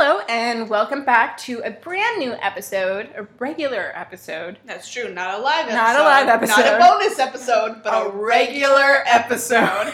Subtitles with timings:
[0.00, 4.56] Hello, and welcome back to a brand new episode, a regular episode.
[4.64, 5.12] That's true.
[5.12, 5.74] Not a live episode.
[5.74, 6.62] Not a live episode.
[6.62, 9.88] Not a bonus episode, but a, A regular episode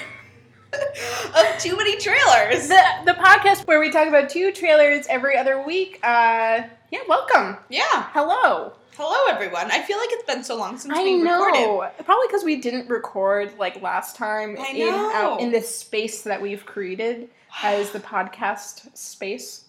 [0.74, 2.68] of too many trailers.
[2.68, 6.00] The, the podcast where we talk about two trailers every other week.
[6.02, 7.56] Uh, yeah, welcome.
[7.70, 7.84] Yeah.
[8.12, 8.74] Hello.
[8.98, 9.70] Hello, everyone.
[9.70, 11.46] I feel like it's been so long since I we know.
[11.46, 12.04] recorded.
[12.04, 16.66] Probably because we didn't record like last time in out in this space that we've
[16.66, 17.30] created
[17.62, 19.63] as the podcast space.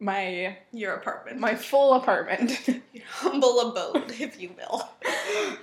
[0.00, 1.40] My Your apartment.
[1.40, 2.68] my full apartment.
[2.92, 4.88] Your humble abode, if you will.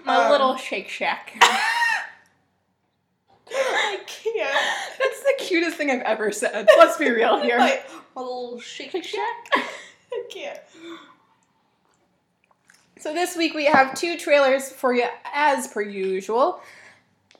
[0.03, 1.33] my Um, little Shake Shack.
[3.49, 4.97] I can't.
[4.99, 6.67] That's the cutest thing I've ever said.
[6.77, 7.57] Let's be real here.
[7.59, 7.79] My,
[8.15, 8.91] my little shake.
[9.03, 9.49] Shack.
[9.55, 10.59] I can't.
[12.99, 16.59] So this week we have two trailers for you as per usual.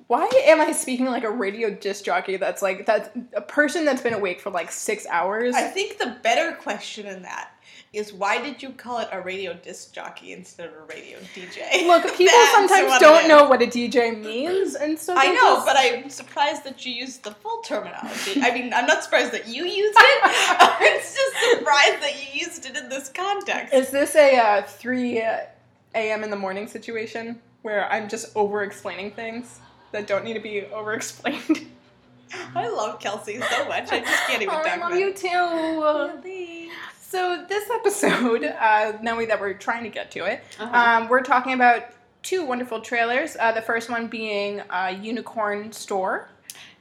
[0.07, 4.01] Why am I speaking like a radio disc jockey that's like that's a person that's
[4.01, 5.55] been awake for like six hours?
[5.55, 7.51] I think the better question in that
[7.91, 11.87] is why did you call it a radio disc jockey instead of a radio DJ?
[11.87, 15.75] Look, people sometimes don't know what a DJ means, and so I know, just- but
[15.77, 18.41] I'm surprised that you used the full terminology.
[18.41, 20.19] I mean, I'm not surprised that you used it.
[20.59, 21.15] I'm just
[21.57, 23.73] surprised that you used it in this context.
[23.73, 26.23] is this a uh, three a.m.
[26.23, 29.61] in the morning situation where I'm just over explaining things
[29.95, 31.67] that don't need to be over explained?
[32.55, 33.91] I love Kelsey so much.
[33.91, 35.15] I just can't even oh, talk I love about you it.
[35.15, 36.21] too.
[36.23, 36.69] Really?
[36.99, 40.77] So this episode, uh, now that we're trying to get to it, Uh-huh.
[41.03, 41.83] um, we're talking about
[42.23, 43.37] two wonderful trailers.
[43.39, 46.29] Uh, the first one being uh, Unicorn Store.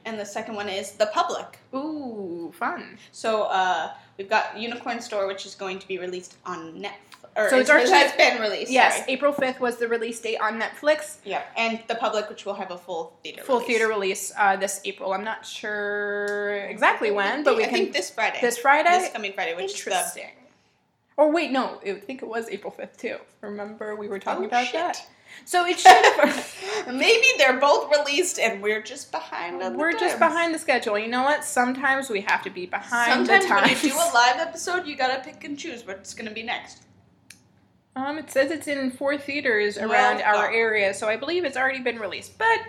[0.03, 1.57] And the second one is The Public.
[1.73, 2.97] Ooh, fun!
[3.11, 7.24] So uh, we've got Unicorn Store, which is going to be released on Netflix.
[7.37, 8.71] Or So it's which already- has been released.
[8.71, 9.11] Yes, sorry.
[9.11, 11.15] April fifth was the release date on Netflix.
[11.25, 13.67] Yeah, and The Public, which will have a full theater Full release.
[13.67, 15.11] theater release uh, this April.
[15.13, 18.37] I'm not sure exactly when, but we I can think this Friday.
[18.41, 18.89] this Friday.
[18.99, 20.29] This coming Friday, which is the Interesting.
[21.17, 23.17] Or wait, no, I think it was April fifth too.
[23.41, 24.73] Remember we were talking Oh, about shit.
[24.73, 25.05] that.
[25.43, 26.55] So it should have.
[26.93, 30.97] Maybe they're both released and we're just behind on the We're just behind the schedule.
[30.97, 31.43] You know what?
[31.43, 35.21] Sometimes we have to be behind Sometimes when you do a live episode, you gotta
[35.21, 36.83] pick and choose what's gonna be next.
[37.95, 41.55] Um, it says it's in four theaters Well, around our area, so I believe it's
[41.57, 42.37] already been released.
[42.37, 42.59] But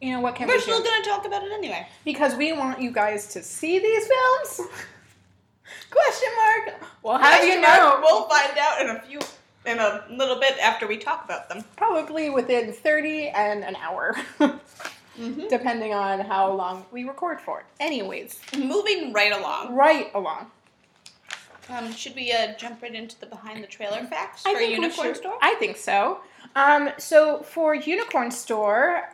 [0.00, 0.84] you know what can We're we still do?
[0.84, 1.86] gonna talk about it anyway.
[2.04, 4.68] Because we want you guys to see these films.
[5.90, 6.82] Question mark.
[7.02, 7.68] Well, how do you know?
[7.68, 9.18] mark, We'll find out in a few,
[9.66, 11.64] in a little bit after we talk about them.
[11.76, 14.14] Probably within thirty and an hour,
[15.18, 15.48] Mm-hmm.
[15.48, 17.64] depending on how long we record for.
[17.78, 19.74] Anyways, Moving right along.
[19.74, 20.50] right along.
[21.70, 25.14] Um, should we uh, jump right into the behind the trailer facts I for Unicorn
[25.14, 25.38] Store?
[25.40, 26.20] I think so.
[26.56, 29.08] Um, so for Unicorn Store,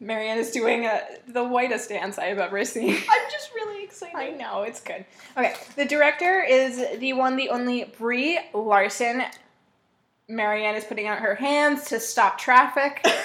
[0.00, 2.90] Marianne is doing uh the whitest dance I've ever seen.
[3.10, 4.16] I'm just really excited.
[4.16, 5.04] I know it's good.
[5.36, 9.22] Okay, the director is the one, the only Brie Larson.
[10.28, 13.06] Marianne is putting out her hands to stop traffic.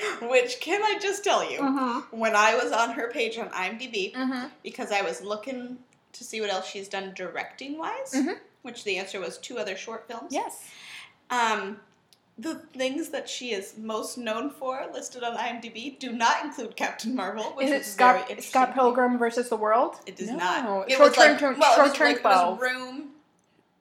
[0.22, 1.60] Which can I just tell you?
[1.60, 2.16] mm-hmm.
[2.18, 4.46] When I was on her page on IMDb, Mm-hmm.
[4.62, 5.78] because I was looking
[6.12, 8.38] to see what else she's done directing wise, Mhm.
[8.62, 10.32] which the answer was two other short films.
[10.32, 10.64] Yes.
[11.30, 11.80] Um,
[12.38, 17.14] the things that she is most known for listed on IMDb do not include Captain
[17.14, 18.50] Marvel, which Is is it very Scott interesting.
[18.50, 20.00] Scott Pilgrim versus the World?
[20.06, 20.36] It does No.
[20.36, 20.90] not.
[20.90, 22.60] It Short was term, like, well, short term like- twelve.
[22.60, 23.14] Room.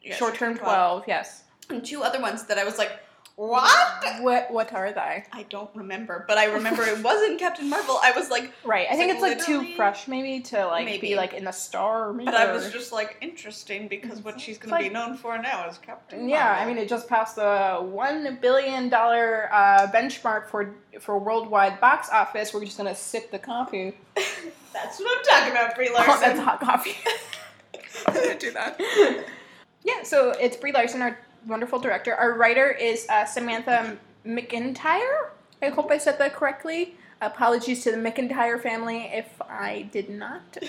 [0.02, 1.06] yeah, short term twelve.
[1.08, 1.44] Yes.
[1.70, 2.92] And two other ones that I was like,
[3.40, 4.22] what?
[4.22, 5.24] What What are they?
[5.32, 7.98] I don't remember, but I remember it wasn't Captain Marvel.
[8.04, 8.86] I was like, Right.
[8.92, 11.08] I think like it's like too fresh, maybe to like Maybe.
[11.10, 12.12] be like in the star.
[12.12, 15.16] Maybe, but I was just like interesting because what she's going It's to be known
[15.16, 16.28] for now is Captain.
[16.28, 21.80] Yeah, I mean, it just passed the one billion dollar uh, benchmark for for worldwide
[21.80, 22.54] box office.
[22.54, 23.96] We're just gonna sip the coffee.
[24.74, 26.20] that's what I'm talking about, Brie Oh, Larson.
[26.22, 26.98] that's hot coffee.
[28.08, 28.80] I'm gonna do that.
[29.84, 31.18] yeah, so it's Brie Larson, our
[31.48, 32.14] wonderful director.
[32.16, 35.30] Our writer is uh, Samantha McIntyre.
[35.62, 36.96] I hope I said that correctly.
[37.22, 40.58] Apologies to the McIntyre family if I did not.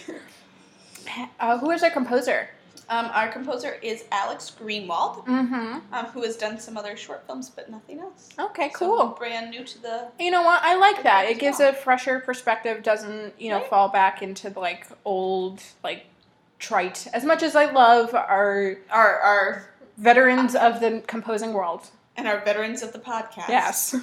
[1.40, 2.48] Uh, who is our composer?
[2.88, 5.78] Um, our composer is Alex Greenwald, Mm-hmm.
[5.94, 8.28] um, who has done some other short films but nothing else.
[8.38, 9.06] Okay, So, cool.
[9.18, 10.08] brand new to the.
[10.20, 10.60] You know what?
[10.62, 11.26] I like that.
[11.26, 11.70] It gives well.
[11.70, 12.82] a fresher perspective.
[12.82, 13.70] Doesn't you know Right.
[13.70, 16.04] fall back into the like old like
[16.58, 17.08] trite.
[17.12, 19.68] As much as I love our Our, our
[20.00, 21.88] veterans of the composing world.
[22.16, 23.48] and our veterans of the podcast.
[23.48, 23.94] Yes.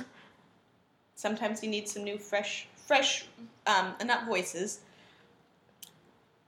[1.15, 3.25] Sometimes you need some new, fresh, fresh,
[3.65, 4.79] um, not voices,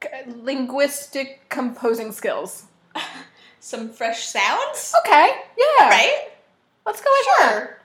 [0.04, 2.64] C- Linguistic composing skills.
[3.60, 4.94] some fresh sounds.
[5.06, 5.32] Okay.
[5.58, 5.90] Yeah.
[5.90, 6.30] Right?
[6.86, 7.80] Let's go with that.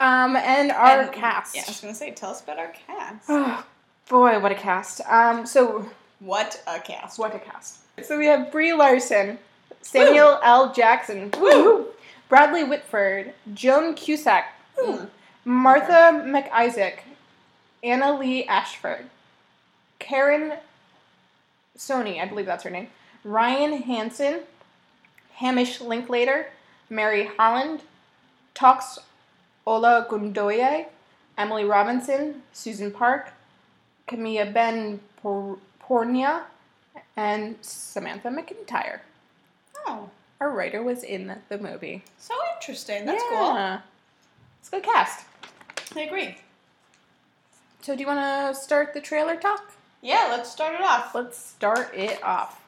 [0.00, 1.54] Um, and our And- cast.
[1.54, 3.26] Yeah, I was gonna say, tell us about our cast.
[3.28, 3.64] Oh,
[4.08, 5.00] boy, what a cast.
[5.08, 5.86] Um, so
[6.20, 7.18] what a cast!
[7.18, 7.78] what a cast.
[8.04, 9.38] So we have Brie Larson,
[9.86, 10.72] Samuel L.
[10.72, 11.86] Jackson, Woo.
[12.28, 14.46] Bradley Whitford, Joan Cusack,
[14.80, 15.08] Ooh.
[15.44, 16.98] Martha MacIsaac,
[17.84, 19.06] Anna Lee Ashford,
[20.00, 20.54] Karan
[21.78, 22.88] Soni, I believe that's her name,
[23.22, 24.40] Ryan Hansen,
[25.34, 26.48] Hamish Linklater,
[26.90, 27.82] Mary Holland,
[28.54, 28.98] Tox
[29.66, 30.86] Ola Gundoye,
[31.38, 33.32] Emily Robinson, Susan Park,
[34.08, 36.42] Camilla Ben Por- Pornia,
[37.16, 39.00] and Samantha McIntyre.
[39.86, 40.10] Oh,
[40.40, 42.02] Our writer was in the movie.
[42.18, 43.06] so interesting.
[43.06, 43.56] That's cool.
[44.60, 45.24] It's a good cast.
[45.94, 46.36] I agree.
[47.82, 48.20] So, do you want
[48.54, 49.72] to start the trailer talk?
[50.02, 51.14] Yeah, let's start it off.
[51.14, 52.62] Let's start it off.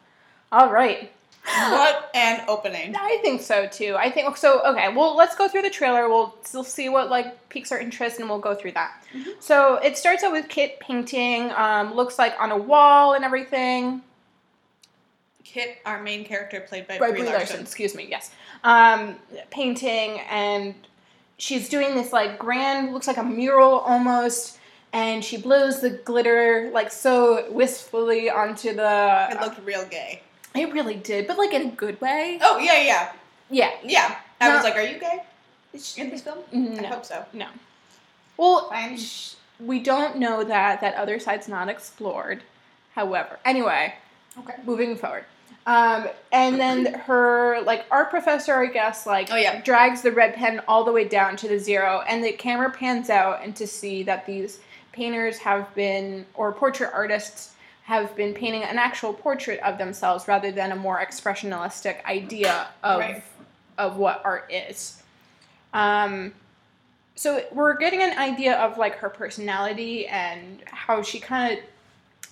[0.53, 1.11] All right.
[1.49, 2.95] What an opening.
[2.95, 3.97] I think so too.
[3.99, 4.61] I think so.
[4.67, 6.07] Okay, well, let's go through the trailer.
[6.07, 9.03] We'll still see what like piques our interest, and we'll go through that.
[9.41, 11.51] So it starts out with Kit painting.
[11.53, 14.03] Um, looks like on a wall and everything.
[15.53, 17.33] Kit, our main character, played by, By Brie, Larson.
[17.39, 17.61] Larson.
[17.63, 18.07] Excuse me.
[18.09, 18.31] Yes.
[18.65, 19.17] Um,
[19.51, 20.75] painting, and
[21.39, 22.93] she's doing this like grand.
[22.93, 24.59] Looks like a mural almost.
[24.93, 29.29] And she blows the glitter like so wistfully onto the.
[29.31, 30.23] It looked real gay.
[30.55, 32.39] It really did, but like in a good way.
[32.43, 33.13] Oh yeah, yeah,
[33.51, 33.71] Yeah.
[33.85, 34.17] yeah.
[34.41, 34.55] I No.
[34.57, 35.23] was like, "Are you gay
[35.99, 37.25] in this film?" I hope so.
[37.33, 37.49] No.
[38.37, 40.81] Well, sh- we don't know that.
[40.81, 42.43] That other side's not explored.
[42.95, 43.95] However, anyway,
[44.39, 44.55] Okay.
[44.65, 45.25] moving forward.
[45.69, 49.61] Um, and then her like art professor, I guess, like Oh, yeah.
[49.61, 53.11] drags the red pen all the way down to the zero, and the camera pans
[53.11, 54.61] out and to see that these
[54.93, 57.53] painters have been or portrait artists
[57.85, 63.01] have been painting an actual portrait of themselves rather than a more expressionistic idea of
[63.01, 63.23] Right.
[63.77, 65.03] of what art is.
[65.75, 66.33] Um,
[67.15, 71.59] so we're getting an idea of like her personality and how she kind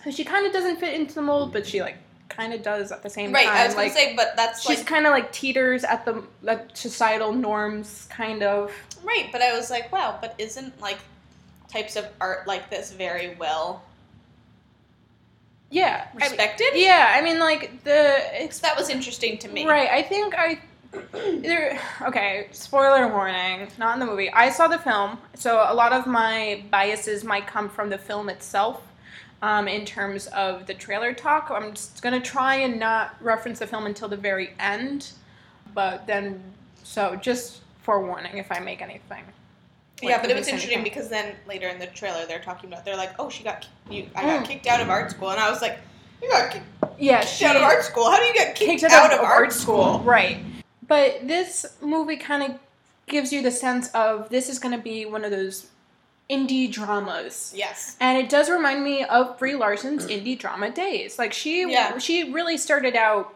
[0.06, 1.96] of she kind of doesn't fit into the mold, but she like
[2.28, 3.46] kind of does at the same Right.
[3.46, 3.56] time.
[3.56, 6.22] I was like gonna say, but that's she's like kind of like teeters at the
[6.42, 8.72] like societal norms, kind of.
[9.04, 9.28] right.
[9.32, 10.18] But I was like, wow.
[10.20, 10.98] But isn't like
[11.68, 13.82] types of art like this very well
[15.70, 16.68] Yeah, I mean- respected?
[16.74, 19.66] yeah, I mean like the it's that was interesting to me.
[19.66, 19.88] Right.
[19.90, 20.58] I think I.
[21.12, 23.68] There, okay, spoiler warning.
[23.76, 24.30] Not in the movie.
[24.32, 28.28] I saw the film, so a lot of my biases might come from the film
[28.30, 28.80] itself.
[29.46, 33.66] Um, in terms of the trailer talk, I'm just gonna try and not reference the
[33.68, 35.12] film until the very end.
[35.72, 36.42] But then,
[36.82, 39.22] so just forewarning if I make anything.
[40.02, 40.92] Yeah, but it was interesting anything.
[40.92, 44.08] because then later in the trailer they're talking about they're like, oh, she got you.
[44.16, 44.48] I got Mm.
[44.48, 45.78] kicked out of art school, and I was like,
[46.20, 46.66] you got kicked
[46.98, 48.10] Yeah, she out of art school.
[48.10, 50.00] How do you get kicked, kicked out, of art school?
[50.00, 50.38] Right.
[50.88, 52.58] But this movie kind of
[53.06, 55.68] gives you the sense of this is going to be one of those
[56.30, 57.52] indie dramas.
[57.54, 57.96] Yes.
[58.00, 61.18] And it does remind me of Brie Larson's indie drama days.
[61.18, 61.98] Like she Yeah.
[61.98, 63.32] she really started out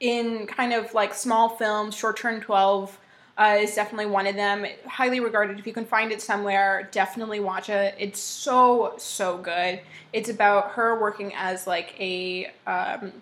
[0.00, 2.98] in kind of like small films, Short Term 12
[3.36, 4.64] uh, is definitely one of them.
[4.86, 5.58] Highly regarded.
[5.58, 7.94] If you can find it somewhere, definitely watch it.
[7.98, 9.80] It's so so good.
[10.12, 13.12] It's about her working as like a um,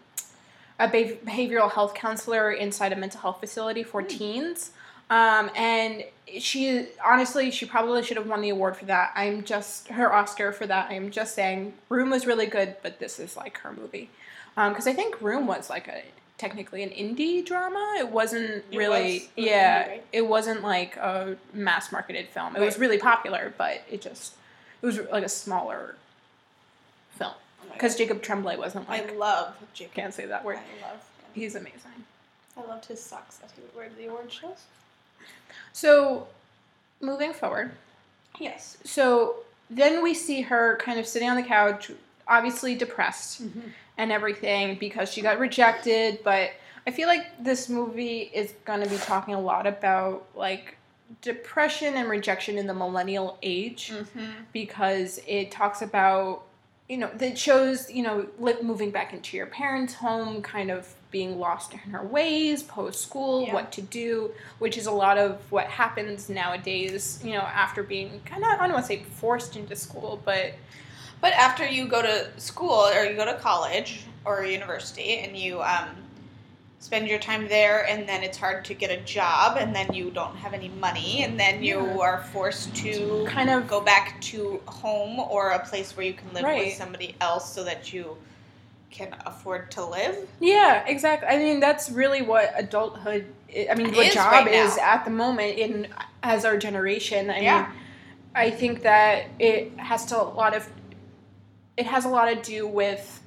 [0.79, 4.73] a behavioral health counselor inside a mental health facility for teens.
[5.13, 6.05] Um, and
[6.39, 9.13] she honestly, she probably should have won the award for that.
[9.15, 10.91] I'm just her Oscar for that.
[10.91, 14.09] I'm just saying, Room was really good, but this is like her movie
[14.55, 16.03] because I think Room was like a
[16.39, 17.97] technically an indie drama.
[17.99, 19.29] It wasn't It really, was.
[19.37, 20.05] Yeah, indie, right?
[20.13, 22.57] it wasn't like a mass marketed film.
[22.57, 24.33] It was really popular, but it just
[24.81, 25.97] it was like a smaller
[27.19, 28.99] film Oh because Jacob Tremblay wasn't God.
[28.99, 29.95] I love Jacob.
[29.95, 30.57] can't say that word.
[30.57, 30.95] I love.
[30.97, 31.01] him.
[31.35, 32.07] He's amazing.
[32.57, 34.65] I loved his socks that he would wear to the award shows.
[35.73, 36.29] So,
[37.01, 37.73] moving forward,
[38.39, 38.77] Yes.
[38.85, 39.37] so
[39.71, 41.91] then we see her kind of sitting on the couch,
[42.29, 43.43] obviously depressed
[43.99, 46.21] and everything because she got rejected.
[46.25, 46.51] But
[46.87, 50.77] I feel like this movie is going to be talking a lot about like
[51.21, 54.25] depression and rejection in the millennial age Mm-hmm.
[54.53, 56.43] because it talks about
[56.89, 58.27] you know that shows you know
[58.63, 63.45] moving back into your parents home kind of being lost in her ways post school
[63.45, 63.55] Yeah.
[63.55, 68.21] what to do which is a lot of what happens nowadays you know after being
[68.25, 70.55] kind of i don't want to say forced into school but
[71.21, 72.17] But after you go to
[72.51, 73.91] school or you go to college
[74.25, 75.91] or university and you um,
[76.81, 80.11] spend your time there, and then it's hard to get a job, and then you
[80.11, 82.07] don't have any money, and then you Yeah.
[82.07, 82.93] are forced to
[83.37, 86.65] kind of go back to home or a place where you can live Right.
[86.67, 88.17] with somebody else so that you
[88.93, 90.17] can afford to live.
[90.41, 91.29] Yeah, exactly.
[91.29, 93.27] I mean, that's really what adulthood.
[93.55, 95.89] I I mean, what Is job right is at the moment in
[96.23, 97.31] as our generation.
[97.31, 97.63] I Yeah.
[97.63, 97.71] mean,
[98.35, 100.69] I think that it has to a lot of.
[101.77, 103.21] It has a lot to do with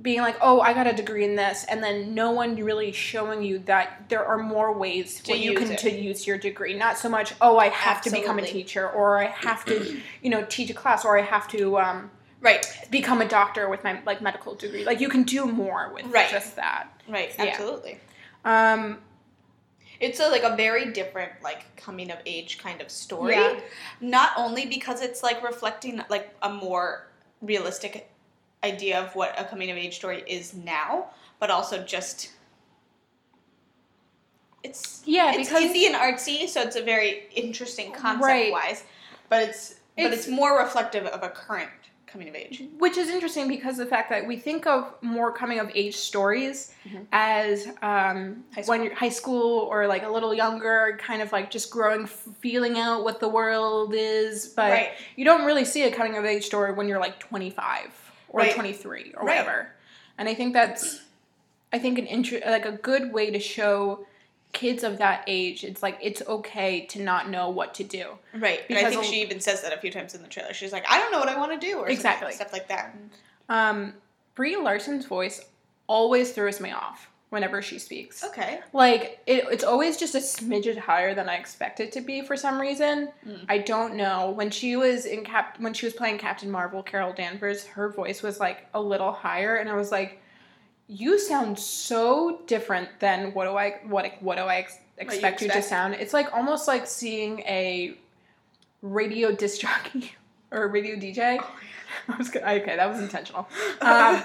[0.00, 3.42] being like, oh, I got a degree in this, and then no one really showing
[3.42, 5.78] you that there are more ways To you can it.
[5.80, 6.74] to use your degree.
[6.74, 10.30] Not so much, oh, I have to become a teacher, or I have to, you
[10.30, 12.10] know, teach a class, or I have to um,
[12.40, 12.64] Right.
[12.90, 14.84] become a doctor with my like medical degree.
[14.84, 16.30] Like you can do more with Right.
[16.30, 16.88] just that.
[17.08, 17.34] Right.
[17.38, 17.44] Yeah.
[17.46, 17.98] Absolutely.
[18.44, 18.98] Um,
[20.00, 23.34] It's a, like a very different like coming of age kind of story.
[23.34, 23.58] Yeah.
[24.00, 27.08] Not only because it's like reflecting like a more
[27.42, 28.08] realistic
[28.62, 32.30] idea of what a coming of age story is now, but also just
[34.62, 38.52] it's yeah, it's because indie and artsy, so it's a very interesting concept Right.
[38.52, 38.84] wise.
[39.28, 41.70] But it's, but It's- it's more reflective of a current
[42.10, 42.62] coming of age.
[42.78, 45.96] Which is interesting because of the fact that we think of more coming of age
[45.96, 47.06] stories Mhm.
[47.12, 51.50] as um, High when you're high school or like a little younger, kind of like
[51.50, 54.48] just growing, feeling out what the world is.
[54.48, 54.90] But Right.
[55.16, 57.90] you don't really see a coming of age story when you're like 25
[58.28, 58.52] or Right.
[58.54, 59.38] 23 or Right.
[59.38, 59.72] whatever.
[60.18, 61.02] And I think that's,
[61.72, 64.06] I think an intro, like a good way to show
[64.52, 65.62] kids of that age.
[65.64, 68.18] It's like it's okay to not know what to do.
[68.34, 68.60] Right.
[68.68, 70.52] And I Because think she even says that a few times in the trailer.
[70.54, 72.32] She's like, I don't know what I want to do, or Exactly.
[72.32, 72.96] stuff like that.
[73.48, 73.94] Um,
[74.34, 75.44] Brie Larson's voice
[75.86, 78.24] always throws me off whenever she speaks.
[78.24, 78.60] Okay.
[78.72, 82.36] Like it, it's always just a smidget higher than I expect it to be for
[82.36, 83.10] some reason.
[83.26, 83.44] Mm.
[83.48, 84.30] I don't know.
[84.30, 88.22] When she was in Cap, when she was playing Captain Marvel, Carol Danvers, her voice
[88.22, 90.22] was like a little higher, and I was like,
[90.88, 95.48] "You sound so different than what do I what what do I ex- expect you
[95.50, 97.94] to sound?" It's like almost like seeing a
[98.82, 100.12] radio disc jockey
[100.50, 101.42] or a radio DJ.
[102.08, 103.48] I was gonna, okay, that was intentional.
[103.80, 104.22] Um,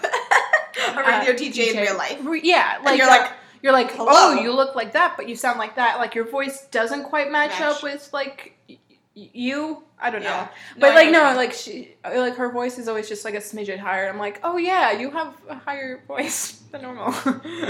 [0.95, 2.17] a radio uh, DJ, in real life.
[2.23, 5.29] Re- Yeah, like you're uh, like, you're like, "Hello." oh, you look like that, but
[5.29, 5.99] you sound like that.
[5.99, 7.61] Like your voice doesn't quite match, Match.
[7.77, 8.77] up with like y-
[9.15, 9.83] y- you.
[10.03, 10.47] I don't know, Yeah.
[10.79, 13.79] but I like no, like she, like her voice is always just like a smidget
[13.79, 14.09] higher.
[14.09, 17.11] I'm like, oh yeah, you have a higher voice than normal.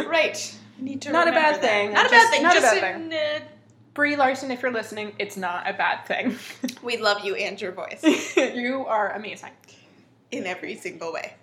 [0.07, 0.57] right.
[0.79, 1.61] Need to Not a bad that.
[1.61, 1.93] thing.
[1.93, 2.41] Not a bad thing.
[2.43, 3.39] not a Just bad in, uh,
[3.93, 6.35] Brie Larson, if you're listening, it's not a bad thing.
[6.83, 8.03] we love you and your voice
[8.35, 9.51] you are amazing.
[10.31, 11.35] in every single way.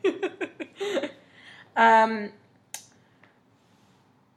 [1.77, 2.31] um,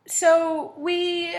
[0.06, 1.36] so we,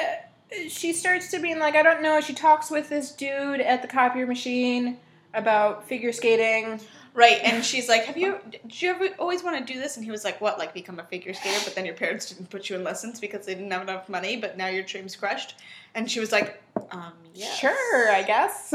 [0.69, 2.21] she starts to being like, I don't know.
[2.21, 4.99] She talks with this dude at the copier machine
[5.35, 6.81] about figure skating.
[7.17, 8.39] Right, and she's like, "Have you?
[8.51, 10.59] Did you ever always want to do this?" And he was like, "What?
[10.59, 13.47] Like become a figure skater?" But then your parents didn't put you in lessons because
[13.47, 14.37] they didn't have enough money.
[14.37, 15.55] But now your dream's crushed.
[15.95, 16.61] And she was like,
[16.91, 17.57] "Um, yes.
[17.57, 18.75] Sure, I guess.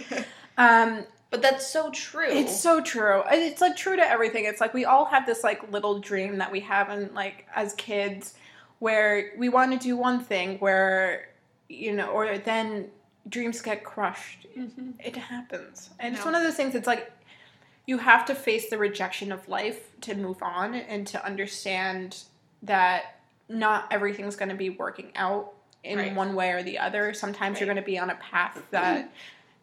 [0.58, 2.28] um, But that's so true.
[2.30, 3.22] it's so true.
[3.28, 4.44] It's like true to everything.
[4.44, 7.74] It's like we all have this like little dream that we have, and like as
[7.74, 8.34] kids,
[8.78, 11.30] where we want to do one thing, where
[11.68, 12.90] you know, or then
[13.28, 14.46] dreams get crushed.
[14.56, 14.94] Mhm.
[14.98, 16.74] It happens, and it's one of those things.
[16.74, 17.10] It's like
[17.86, 22.22] you have to face the rejection of life to move on and to understand
[22.62, 23.16] that
[23.48, 25.52] not everything's going to be working out
[25.82, 26.14] in Right.
[26.14, 27.12] one way or the other.
[27.12, 29.10] Sometimes you're going to be on a path that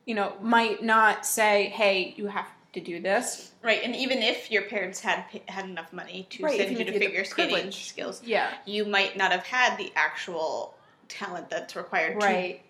[0.06, 4.52] you know might not say, "Hey, you have to do this." Right, and even if
[4.52, 7.06] your parents had had enough money to Right, send even you to you had the
[7.08, 10.76] figure skating skills, Yeah, you might not have had the actual
[11.08, 12.62] talent that's required right.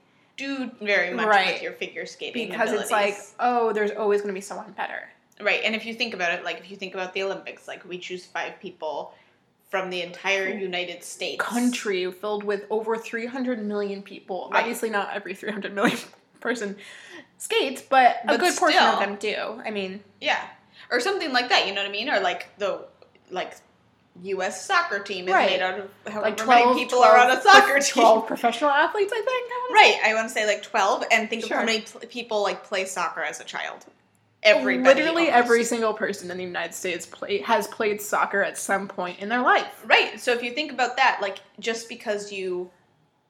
[0.47, 1.53] Do very much Right.
[1.53, 5.09] with your figure skating Because it's like, oh, there's always going to be someone better.
[5.41, 5.61] right.
[5.63, 7.97] And if you think about it, like if you think about the Olympics, like we
[7.97, 9.13] choose five people
[9.69, 14.49] from the entire United States Country filled with over 300 million people.
[14.51, 14.61] Right.
[14.61, 15.97] Obviously, not every 300 million
[16.39, 16.75] person
[17.37, 19.61] skates, but a But good portion of them do.
[19.63, 20.41] I mean, Yeah,
[20.91, 21.67] or something like that.
[21.67, 22.09] You know what I mean?
[22.09, 22.85] Or like the
[23.29, 23.53] like
[24.23, 24.65] U.S.
[24.65, 25.51] soccer team is Right.
[25.51, 28.03] made out of however like 12 many people are on a soccer team.
[28.03, 29.27] 12 professional athletes, I think.
[29.51, 31.57] I Right, I want to say like twelve, and think Sure.
[31.57, 33.85] of how many pl- people like play soccer as a child.
[34.43, 35.45] Everybody, Literally almost.
[35.45, 39.27] every single person in the United States play, has played soccer at some point in
[39.29, 39.83] their life.
[39.85, 40.19] Right.
[40.19, 42.71] So if you think about that, like just because you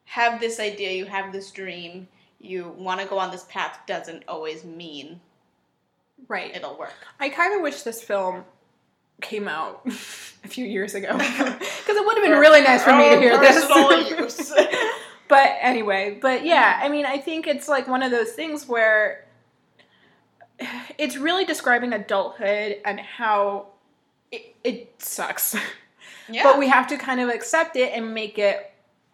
[0.04, 2.06] have this idea, you have this dream,
[2.40, 5.20] you want to go on this path, doesn't always mean
[6.28, 6.54] Right.
[6.54, 6.94] it'll work.
[7.18, 8.44] I kind of wish this film
[9.20, 13.10] came out a few years ago because it would have been really nice for me
[13.10, 14.52] to hear this.
[15.28, 19.26] But anyway, but yeah, I mean, I think it's like one of those things where
[20.98, 23.68] it's really describing adulthood and how
[24.32, 25.54] it, it sucks.
[26.28, 26.42] yeah.
[26.42, 28.69] But we have to kind of accept it and make it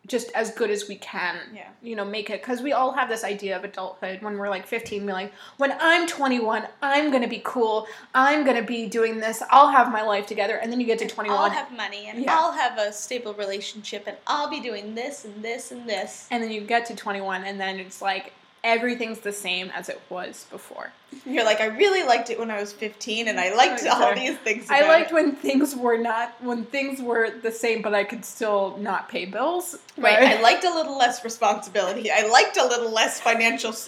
[0.07, 1.37] just as good as we can.
[1.55, 1.69] Yeah.
[1.83, 4.67] You know, make it because we all have this idea of adulthood when we're like
[4.67, 7.87] 15, we're like, when I'm 21, I'm gonna be cool.
[8.15, 9.43] I'm gonna be doing this.
[9.51, 10.57] I'll have my life together.
[10.57, 12.37] And then you get to 21, I'll have money and Yeah.
[12.39, 16.27] I'll have a stable relationship and I'll be doing this and this and this.
[16.31, 18.33] and then you get to 21, and then it's like
[18.67, 20.91] everything's the same as it was before.
[21.25, 24.37] You're like, I really liked it when I was 15, and I liked all these
[24.39, 24.67] things.
[24.69, 25.15] I liked it.
[25.15, 29.25] when things were not when things were the same, but I could still not pay
[29.25, 29.79] bills.
[29.97, 32.11] Right, But- I liked a little less responsibility.
[32.11, 33.73] I liked a little less financial.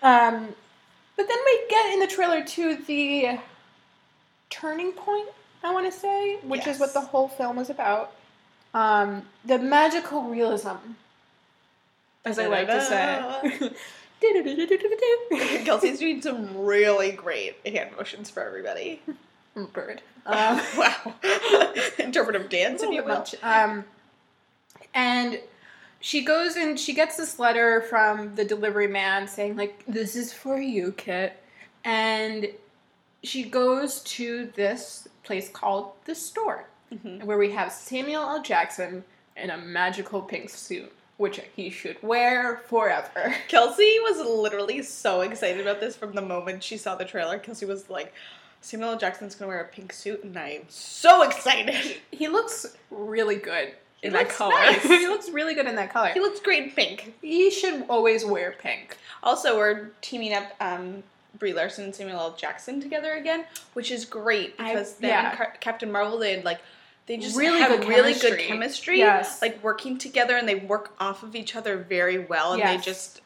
[0.00, 0.54] Um,
[1.16, 3.40] but then we get in the trailer to the
[4.48, 5.28] turning point,
[5.64, 8.12] I want to say, which is what the whole film is about.
[8.74, 10.76] Um, the magical realism,
[12.24, 13.72] as I like to say.
[15.64, 19.00] Kelsey's doing some really great hand motions for everybody.
[19.72, 20.02] Bird.
[20.26, 21.14] Um, wow.
[21.98, 23.08] Interpretive dance, if you will.
[23.18, 23.34] much.
[23.42, 23.84] Um,
[24.94, 25.40] and
[26.00, 30.32] she goes and she gets this letter from the delivery man saying like, "This is
[30.32, 31.40] for you, Kit,"
[31.84, 32.48] and
[33.24, 37.24] she goes to this place called the store, Mhm.
[37.24, 38.42] where we have Samuel L.
[38.42, 39.04] Jackson
[39.36, 43.34] in a magical pink suit, which he should wear forever.
[43.48, 47.38] Kelsey was literally so excited about this from the moment she saw the trailer.
[47.38, 48.14] Kelsey was like,
[48.60, 48.98] Samuel L.
[48.98, 51.98] Jackson's gonna wear a pink suit, and I'm so excited.
[52.10, 53.72] He looks really good
[54.02, 54.54] in that color.
[54.54, 54.82] nice.
[54.82, 56.08] he looks really good in that color.
[56.08, 57.14] He looks great in pink.
[57.20, 58.96] He should always wear pink.
[59.22, 61.02] Also, we're teaming up um,
[61.38, 62.34] Brie Larson and Samuel L.
[62.36, 63.44] Jackson together again,
[63.74, 65.44] which is great I- because then yeah.
[65.44, 66.60] in Captain Marvel they had like
[67.08, 68.98] they just Really have good really good chemistry.
[68.98, 69.40] Yes.
[69.40, 73.22] like working together, and they work off of each other very well, and they just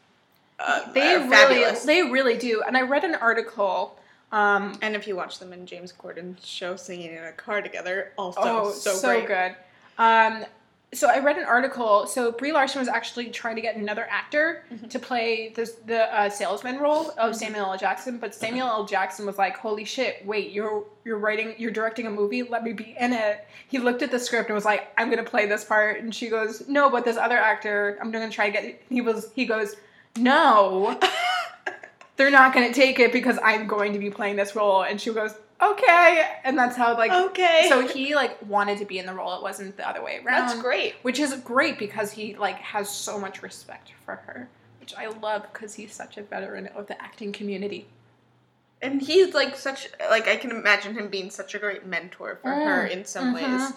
[0.60, 1.84] uh, They really, fabulous.
[1.84, 2.62] they really do.
[2.64, 3.98] And I read an article.
[4.30, 8.12] Um, and if you watch them in James Corden's show singing in a car together,
[8.16, 9.54] also oh, so, so, good.
[9.98, 10.46] Um,
[10.94, 12.06] so I read an article.
[12.06, 14.90] So Brie Larson was actually trying to get another actor Mhm.
[14.90, 17.36] to play this, the uh, salesman role of Mhm.
[17.36, 17.78] Samuel L.
[17.78, 18.84] Jackson, but Samuel L.
[18.84, 20.24] Jackson was like, "Holy shit!
[20.26, 22.42] Wait, you're you're writing, you're directing a movie.
[22.42, 25.22] Let me be in it." He looked at the script and was like, "I'm gonna
[25.24, 28.52] play this part," and she goes, "No, but this other actor, I'm gonna try to
[28.52, 29.76] get." He was he goes,
[30.16, 30.98] "No."
[32.16, 34.82] they're not going to take it because I'm going to be playing this role.
[34.82, 36.28] And she goes, okay.
[36.44, 39.34] And that's how, like, okay, so he, like, wanted to be in the role.
[39.36, 40.48] It wasn't the other way around.
[40.48, 40.94] that's great.
[41.02, 44.48] Which is great because he, like, has so much respect for her,
[44.80, 47.86] which I love because he's such a veteran of the acting community.
[48.80, 52.50] And he's like such like I can imagine him being such a great mentor for
[52.50, 53.34] her Mm, in some mhm.
[53.60, 53.72] ways.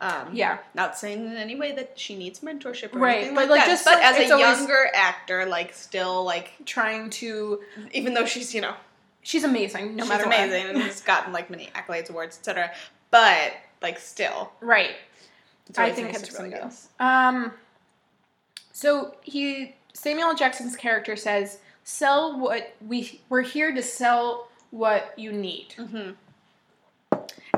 [0.00, 0.58] Um, Yeah.
[0.74, 3.60] Not saying in any way that she needs mentorship or Right, anything but, like, like,
[3.60, 3.66] that.
[3.68, 7.60] just, but like, as a younger actor, like still like Trying to.
[7.92, 8.74] even though she's you know
[9.30, 12.72] She's amazing, no she's matter amazing and has gotten like many accolades, awards, etc.
[13.12, 14.50] But like still.
[14.60, 14.96] Right.
[15.78, 16.64] I think nice it's really good.
[16.98, 17.52] Um,
[18.72, 25.30] so he Samuel Jackson's character says, "Sell what we we're here to sell what you
[25.30, 26.10] need." Mm-hmm.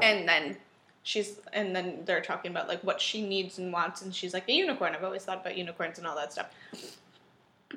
[0.02, 0.58] And then
[1.04, 4.46] she's and then they're talking about like what she needs and wants, and she's like
[4.46, 4.94] a unicorn.
[4.94, 6.50] I've always thought about unicorns and all that stuff.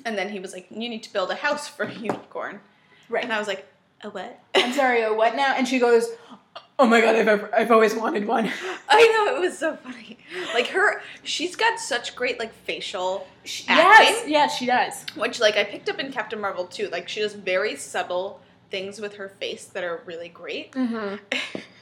[0.04, 2.60] And then he was like, "You need to build a house for a unicorn,"
[3.08, 3.24] Right.
[3.24, 3.66] and I was like,
[4.06, 5.02] "A what?" I'm sorry.
[5.02, 5.56] A what now?
[5.58, 6.10] And she goes,
[6.78, 8.46] "Oh my god, I've ever, I've always wanted one."
[8.90, 10.18] I know it was so funny.
[10.54, 14.32] Like her, she's got such great like facial, yes, Acting?
[14.32, 15.06] yes, she does.
[15.16, 16.88] which like I picked up in Captain Marvel too.
[16.90, 18.42] Like she does very subtle
[18.72, 20.72] things with her face that are really great.
[20.74, 21.16] Mm-hmm.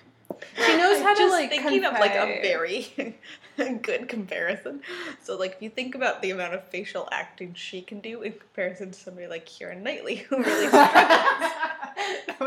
[0.57, 3.15] She knows how to, like, thinking of like a very
[3.81, 4.81] good comparison.
[5.21, 8.33] So like if you think about the amount of facial acting she can do in
[8.33, 11.51] comparison to somebody like Keira Knightley who really struggles.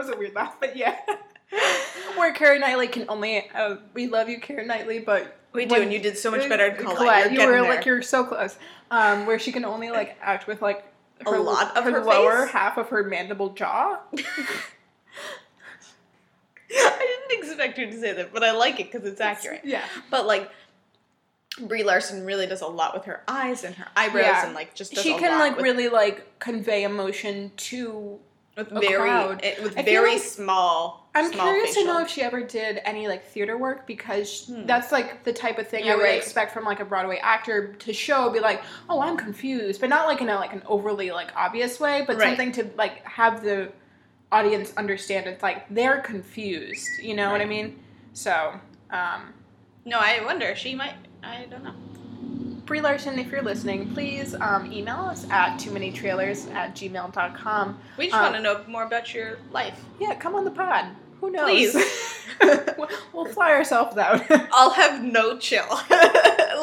[0.06, 0.96] That was a weird laugh, but yeah.
[2.16, 5.82] Where Karen Knightley can only, uh, we love you, Karen Knightley, but we do, when-
[5.84, 6.96] and you did so much better in Colette.
[6.96, 7.74] Colette, You're you getting were there.
[7.76, 8.56] like you're so close.
[8.90, 10.84] Um, where she can only like act with like
[11.24, 12.52] A lot of her lower face?
[12.52, 13.98] half of her mandible jaw.
[16.70, 19.62] I didn't expect her to say that, but I like it because it's accurate.
[19.64, 19.84] Yeah.
[20.10, 20.50] But like
[21.60, 24.46] Brie Larson really does a lot with her eyes and her eyebrows Yeah.
[24.46, 28.18] and like just does She a can lot like with, really like convey emotion to.
[28.56, 29.40] With a very crowd.
[29.42, 31.02] eh, with I very like- small.
[31.14, 34.66] I'm small curious to know if she ever did any like theater work because Hmm.
[34.66, 36.18] that's like the type of thing I would right.
[36.18, 40.06] expect from like a Broadway actor to show, be like, oh, I'm confused, but not
[40.06, 42.26] like in a like an overly like obvious way, but Right.
[42.28, 43.72] something to like have the
[44.30, 45.26] audience understand.
[45.26, 47.78] It's like they're confused, you know what I mean?
[48.12, 48.58] So,
[48.90, 49.32] um,
[49.86, 50.54] No, I wonder.
[50.56, 50.94] She might.
[51.22, 51.74] I don't know.
[52.66, 57.79] Brie Larson, if you're listening, please um, email us at too many trailers at gmail.com.
[57.96, 59.81] We just Um, want to know more about your life.
[60.00, 60.87] Yeah, come on the pod.
[61.20, 61.48] Who knows?
[61.48, 61.76] Please.
[63.12, 64.22] We'll- fly ourselves out.
[64.52, 65.66] I'll have no chill.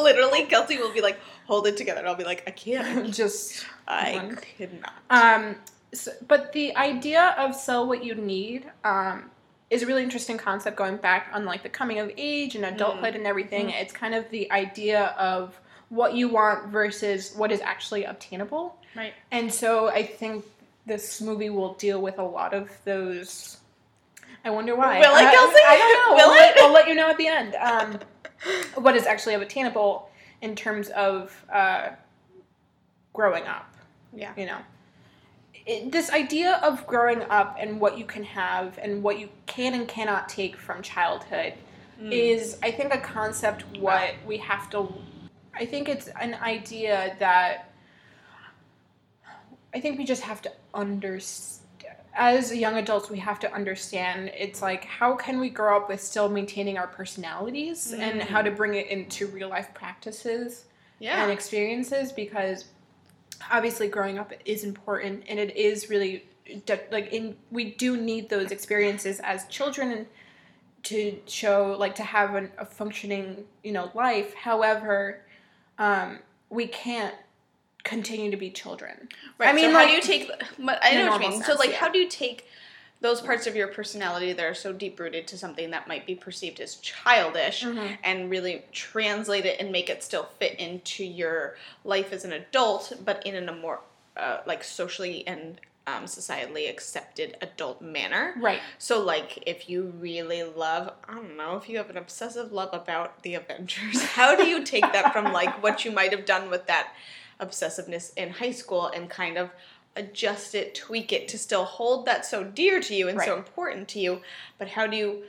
[0.02, 3.12] Literally, Kelsey will be like, "Hold it together." And I'll be like, "I can't.
[3.14, 4.36] Just I One.
[4.58, 5.56] cannot." um,
[5.94, 9.32] so, but the idea of sell what you need um,
[9.72, 10.78] is a really interesting concept.
[10.78, 13.82] Going back on like the coming of age and adulthood and everything, Mhm.
[13.82, 15.60] it's kind of the idea of
[15.94, 18.76] what you want versus what is actually obtainable.
[18.96, 19.14] Right.
[19.32, 20.44] And so I think
[20.88, 23.58] this movie will deal with a lot of those.
[24.44, 25.00] I wonder why.
[25.00, 25.60] Will it, I, Kelsey?
[25.66, 26.16] I don't know.
[26.16, 27.56] Will I'll let- I'll let you know at the end.
[27.56, 28.00] Um,
[28.76, 30.10] what is actually obtainable
[30.42, 31.90] in terms of uh,
[33.14, 33.72] growing up.
[34.16, 34.34] Yeah.
[34.36, 34.58] You know,
[35.66, 39.76] it, this idea of growing up and what you can have and what you can
[39.76, 41.54] and cannot take from childhood
[42.02, 42.12] Mm.
[42.12, 44.92] is, I think, a concept what we have to.
[45.54, 47.70] I think it's an idea that
[49.74, 51.60] I think we just have to understand.
[52.16, 56.00] As young adults, we have to understand it's like how can we grow up with
[56.00, 58.26] still maintaining our personalities and Mm.
[58.28, 60.66] how to bring it into real life practices
[61.00, 61.24] Yeah.
[61.24, 62.66] and experiences because
[63.50, 66.28] obviously growing up is important and it is really
[66.92, 70.06] like in we do need those experiences as children
[70.84, 75.26] to show like to have an, a functioning you know life however
[75.80, 77.16] um, we can't
[77.84, 79.50] continue to be children Right.
[79.50, 80.30] I mean, so how do you take?
[80.60, 81.44] But I know what you mean.
[81.44, 81.76] so like, yeah.
[81.78, 82.48] how do you take
[83.02, 86.16] those parts of your personality that are so deep rooted to something that might be
[86.16, 87.98] perceived as childish Mhm.
[88.02, 92.94] and really translate it and make it still fit into your life as an adult,
[93.04, 93.82] but in a more
[94.16, 98.34] uh, like socially and um, societally accepted adult manner.
[98.40, 102.52] right So, like, if you really love, I don't know, if you have an obsessive
[102.52, 106.26] love about the Avengers, how do you take that from, like, what you might have
[106.26, 106.94] done with that
[107.40, 109.50] obsessiveness in high school and kind of
[109.96, 113.88] adjust it, tweak it to still hold that so dear to you and so important
[113.90, 114.22] to you?
[114.58, 115.24] But how do you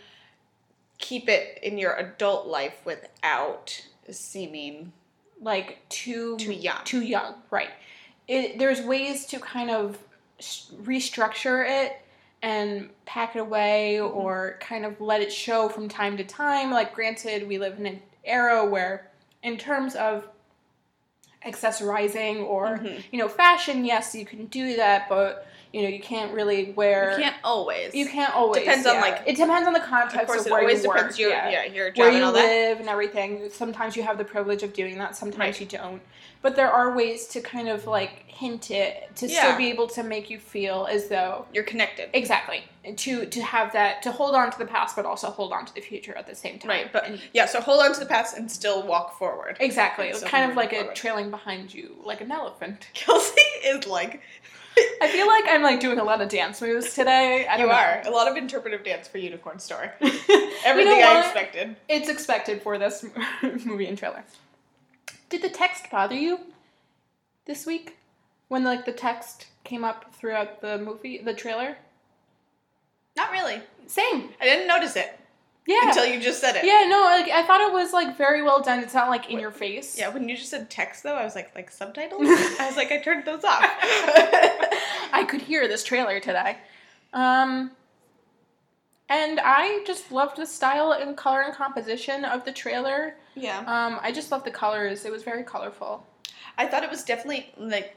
[0.99, 4.93] keep it in your adult life without seeming
[5.41, 6.79] like too Too young.
[6.85, 7.71] Too young, right?
[8.27, 9.99] It, there's ways to kind of
[10.83, 12.01] restructure it
[12.43, 14.17] and pack it away, Mm-hmm.
[14.17, 16.71] or kind of let it show from time to time.
[16.71, 19.11] Like, granted, we live in an era where,
[19.43, 20.29] in terms of
[21.47, 23.03] accessorizing or Mhm.
[23.13, 27.13] you know fashion, yes, you can do that, but you know you can't really wear.
[27.13, 27.95] You can't always.
[27.95, 28.63] You can't always.
[28.63, 30.93] Depends on, like- it depends on the context Of course, of it where always you
[30.93, 32.45] depends work, your yeah yeah your job where and you all that.
[32.47, 33.51] live and everything.
[33.51, 35.17] Sometimes you have the privilege of doing that.
[35.17, 35.61] Sometimes Right.
[35.61, 36.01] you don't.
[36.45, 39.41] But there are ways to kind of like hint it to Yeah.
[39.41, 42.11] still be able to make you feel as though You're connected.
[42.13, 42.65] exactly
[42.97, 45.75] to to have that to hold on to the past, but also hold on to
[45.75, 46.69] the future at the same time.
[46.69, 49.57] Right, but And- yeah, so hold on to the past and still walk forward.
[49.59, 52.89] exactly, it's kind of like a trailing behind you, like an elephant.
[52.95, 54.21] Kelsey is like
[55.01, 57.47] I feel like I'm like doing a lot of dance moves today.
[57.59, 57.73] You know.
[57.73, 59.95] are a lot of interpretive dance for Unicorn Store.
[60.03, 61.77] You Everything know I expected.
[61.89, 63.05] It's expected for this
[63.43, 64.25] movie and trailer.
[65.35, 66.39] Did the text bother you
[67.45, 67.97] this week?
[68.47, 71.77] When like the text came up throughout the movie, the trailer?
[73.17, 73.61] Not really.
[73.89, 74.29] Same.
[74.41, 75.19] I didn't notice it
[75.67, 75.89] Yeah.
[75.89, 76.65] until you just said it.
[76.65, 78.79] yeah, no, like I thought it was like very well done.
[78.79, 79.99] It's not like in your face.
[79.99, 82.23] Yeah, when you just said text though, I was like, like subtitles.
[82.61, 83.59] I was like, I turned those off.
[83.83, 86.59] I could hear this trailer today.
[87.13, 87.73] Um
[89.09, 93.17] and I just loved the style and color and composition of the trailer.
[93.35, 95.05] yeah, Um, I just loved the colors.
[95.05, 96.07] It was very colorful.
[96.57, 97.97] I thought it was definitely like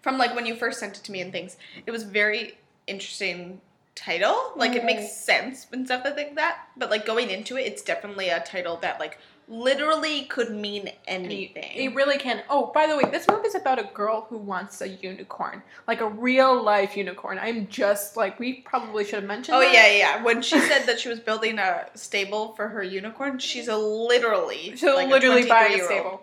[0.00, 1.56] from like when you first sent it to me and things.
[1.86, 3.60] It was very interesting
[3.94, 4.52] title.
[4.56, 5.08] Like it makes Mhm.
[5.08, 6.68] sense and stuff like that.
[6.76, 9.18] But like going into it, it's definitely a title that like
[9.50, 11.70] literally could mean anything.
[11.74, 12.42] It really can.
[12.48, 16.00] Oh, by the way, this movie is about a girl who wants a unicorn, like
[16.00, 17.38] a real life unicorn.
[17.38, 19.56] I'm just like we probably should have mentioned.
[19.56, 19.72] Oh that.
[19.74, 20.22] yeah, yeah.
[20.22, 24.76] When she said that she was building a stable for her unicorn, she's a literally
[24.76, 26.22] So like literally buying a stable.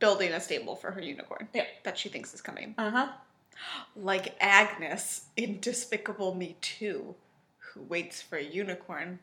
[0.00, 1.48] building a stable for her unicorn.
[1.54, 1.64] Yeah.
[1.84, 2.74] that she thinks is coming.
[2.76, 3.08] Uh huh.
[3.94, 7.14] Like Agnes in Despicable Me Two,
[7.58, 9.18] who waits for a unicorn,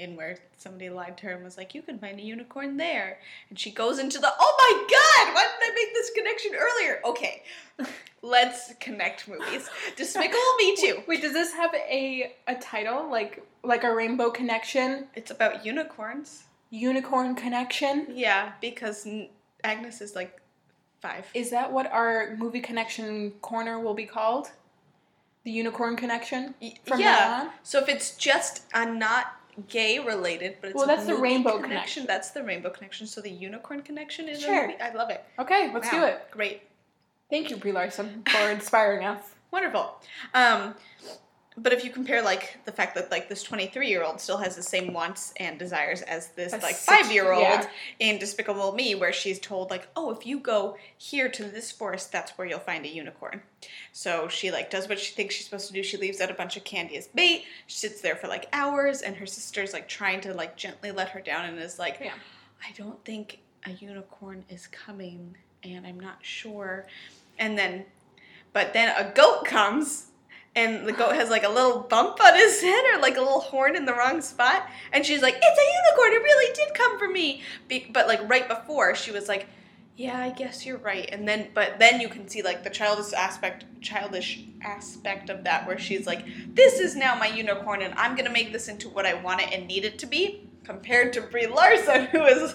[0.00, 3.18] in where somebody lied to her and was like, "You can find a unicorn there,"
[3.48, 4.32] and she goes into the.
[4.38, 5.34] Oh my God!
[5.34, 7.00] Why didn't I make this connection earlier?
[7.04, 7.42] Okay,
[8.22, 9.68] let's connect movies.
[9.96, 11.02] Despicable Me Two.
[11.06, 16.44] Wait, does this have a a title like like a Rainbow Connection, It's about unicorns.
[16.70, 18.06] Unicorn Connection?
[18.10, 19.06] Yeah, because
[19.64, 20.40] Agnes is like
[21.00, 21.26] five.
[21.34, 24.50] Is that what our movie connection corner will be called?
[25.44, 26.54] The Unicorn Connection.
[26.84, 27.06] From yeah.
[27.06, 27.50] now on?
[27.62, 31.68] So if it's just a not gay related, but it's Well, that's the rainbow connection.
[31.70, 32.06] connection.
[32.06, 33.06] That's the rainbow connection.
[33.06, 34.66] So the unicorn connection is Sure.
[34.68, 34.80] movie.
[34.80, 35.24] I love it.
[35.38, 36.30] Okay, let's Wow, do it.
[36.30, 36.62] Great,
[37.30, 39.22] Thank you, Brie Larson, for inspiring us.
[39.50, 39.96] wonderful.
[40.34, 40.74] Um,
[41.56, 44.38] but if you compare like the fact that like this twenty three year old still
[44.38, 47.66] has the same wants and desires as this like five year old yeah.
[47.98, 52.12] in Despicable Me, where she's told like, oh, if you go here to this forest,
[52.12, 53.42] that's where you'll find a unicorn.
[53.92, 55.82] So she like does what she thinks she's supposed to do.
[55.82, 57.44] She leaves out a bunch of candy as bait.
[57.66, 61.08] She sits there for like hours, and her sister's like trying to like gently let
[61.10, 62.14] her down, and is like, Yeah.
[62.66, 66.86] I don't think a unicorn is coming, and I'm not sure.
[67.38, 67.86] And then
[68.52, 70.06] But then a goat comes,
[70.56, 73.40] and the goat has like a little bump on his head or like a little
[73.40, 76.12] horn in the wrong spot, and she's like, "It's a unicorn!
[76.12, 79.46] It really did come for me." Be- but like right before, she was like,
[79.96, 83.12] "Yeah, I guess you're right." And then, but then you can see like the childish
[83.12, 88.16] aspect, childish aspect of that, where she's like, "This is now my unicorn, and I'm
[88.16, 91.22] gonna make this into what I want it and need it to be." Compared to
[91.22, 92.54] Brie Larson, who is,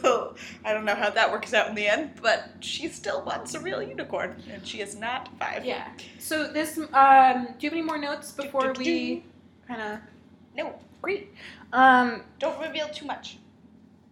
[0.63, 3.60] I don't know how that works out in the end, but she still wants a
[3.60, 5.65] real unicorn, and she is not five.
[5.65, 5.89] Yeah.
[6.20, 9.24] So this, um, do you have any more notes before do, we
[9.68, 10.00] kind of?
[10.56, 11.32] No, Great.
[11.72, 13.38] Um, don't reveal too much.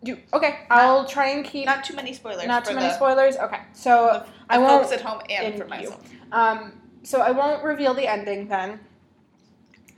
[0.03, 0.59] do okay.
[0.69, 2.45] I'll try and keep Not too many spoilers.
[2.45, 3.35] not too many the, spoilers.
[3.35, 3.61] Okay.
[3.73, 4.83] So the I won't.
[4.83, 6.07] folks at home and for myself.
[6.31, 8.79] Um, so I won't reveal the ending then.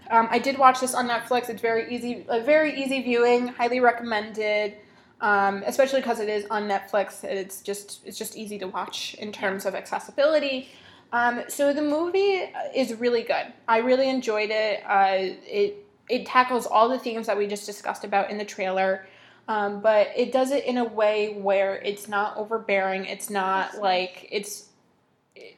[0.09, 1.49] Um, I did watch this on Netflix.
[1.49, 3.47] It's very easy, a very easy viewing.
[3.47, 4.75] Highly recommended,
[5.21, 7.23] um, especially because it is on Netflix.
[7.23, 10.69] It's just it's just easy to watch in terms of accessibility.
[11.11, 12.43] Um, so the movie
[12.75, 13.53] is really good.
[13.67, 14.83] I really enjoyed it.
[14.85, 19.07] Uh, it it tackles all the themes that we just discussed about in the trailer.
[19.47, 23.05] Um, but it does it in a way where it's not overbearing.
[23.05, 24.69] It's not like it's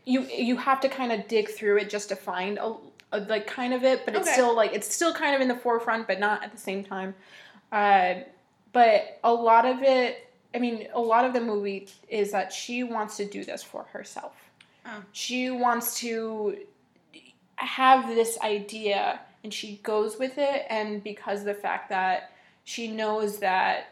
[0.05, 2.77] you you have to kind of dig through it just to find a, a
[3.11, 4.33] like kind of it, but it's Okay.
[4.33, 7.15] still like it's still kind of in the forefront, but not at the same time.
[7.71, 8.15] Uh,
[8.73, 12.83] but a lot of it, I mean, a lot of the movie is that she
[12.83, 14.33] wants to do this for herself.
[14.85, 15.03] Oh.
[15.11, 16.57] She wants to
[17.55, 22.31] have this idea, and she goes with it, and because of the fact that
[22.63, 23.87] she knows that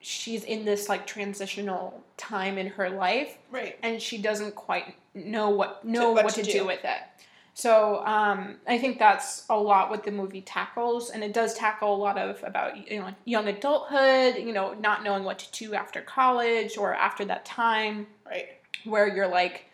[0.00, 3.76] she's in this like transitional time in her life Right.
[3.82, 6.58] and she doesn't quite know what know what what, to to, do.
[6.60, 6.66] do.
[6.66, 6.98] with it.
[7.58, 11.92] So um, I think that's a lot what the movie tackles, and it does tackle
[11.92, 15.74] a lot of about you know young adulthood, you know, not knowing what to do
[15.74, 18.46] after college or after that time Right.
[18.84, 19.64] where you're like,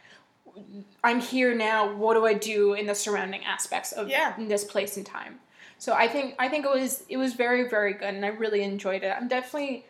[1.02, 1.94] I'm here now.
[1.94, 4.32] What do I do in the surrounding aspects of Yeah.
[4.38, 5.40] this place and time?
[5.76, 8.62] So I think I think it was it was very very good, and I really
[8.62, 9.14] enjoyed it.
[9.14, 9.84] I'm definitely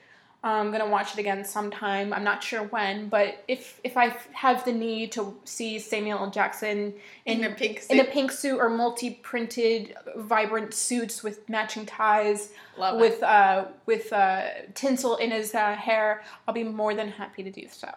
[0.45, 2.13] um, gonna watch it again sometime.
[2.13, 6.31] I'm not sure when, but if if I have the need to see Samuel L.
[6.31, 6.93] Jackson
[7.25, 8.13] in, In a pink in a suit.
[8.13, 15.17] pink suit or multi-printed, vibrant suits with matching ties, Love with uh, with uh, tinsel
[15.17, 17.89] in his uh, hair, I'll be more than happy to do so.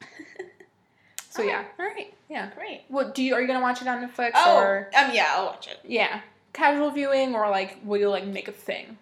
[1.28, 2.14] So yeah, All right.
[2.30, 2.48] yeah.
[2.56, 2.82] Great.
[2.88, 5.46] Well, do you are you gonna watch it on Netflix Oh, or um, yeah, I'll
[5.46, 5.78] watch it.
[5.84, 6.20] yeah,
[6.54, 8.96] casual viewing or like will you like make a thing?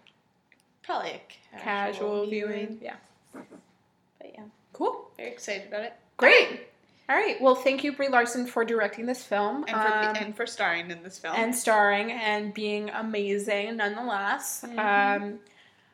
[0.84, 1.20] Probably
[1.54, 2.78] a Casual, viewing.
[2.82, 2.96] yeah.
[3.32, 4.42] But yeah,
[4.72, 5.10] Cool.
[5.16, 5.94] very excited about it.
[6.16, 6.68] Great.
[7.08, 7.40] All right.
[7.40, 10.90] Well, thank you, Brie Larson, for directing this film And for, um, and for starring
[10.90, 11.34] in this film.
[11.36, 14.64] and starring and being amazing nonetheless.
[14.66, 14.78] Mhm.
[14.78, 15.40] Um,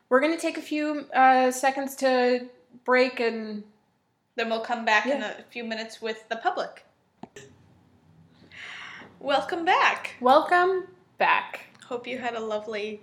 [0.08, 2.48] we're gonna take a few uh, seconds to
[2.84, 3.64] break and
[4.36, 6.84] then we'll come back in a few minutes with the public.
[9.18, 10.14] Welcome back.
[10.20, 10.86] welcome
[11.18, 11.66] back.
[11.84, 13.02] Hope you had a lovely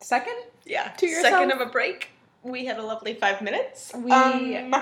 [0.00, 2.10] Second, yeah To second of a break.
[2.42, 3.92] We had a lovely five minutes.
[3.94, 4.74] We- um,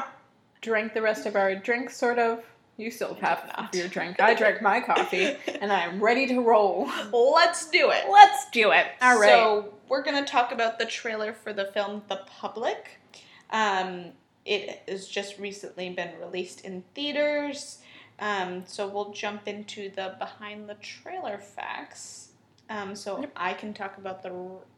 [0.61, 2.43] drank the rest of our drink, sort of.
[2.77, 3.73] You still have not.
[3.75, 4.19] your drink.
[4.21, 6.91] I drank my coffee, and I'm ready to roll.
[7.13, 8.07] let's do it.
[8.11, 8.87] Let's do it.
[9.01, 9.29] All right.
[9.29, 12.99] So we're gonna talk about the trailer for the film The Public.
[13.51, 14.07] Um,
[14.45, 17.79] it has just recently been released in theaters.
[18.19, 22.31] Um, so we'll jump into the behind the trailer facts.
[22.71, 23.33] Um, so Yep.
[23.37, 24.33] I can talk about the.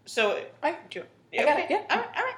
[0.07, 1.03] So I- do.
[1.33, 1.62] I got okay.
[1.64, 1.85] it, yeah.
[1.90, 2.09] All right.
[2.16, 2.35] All right.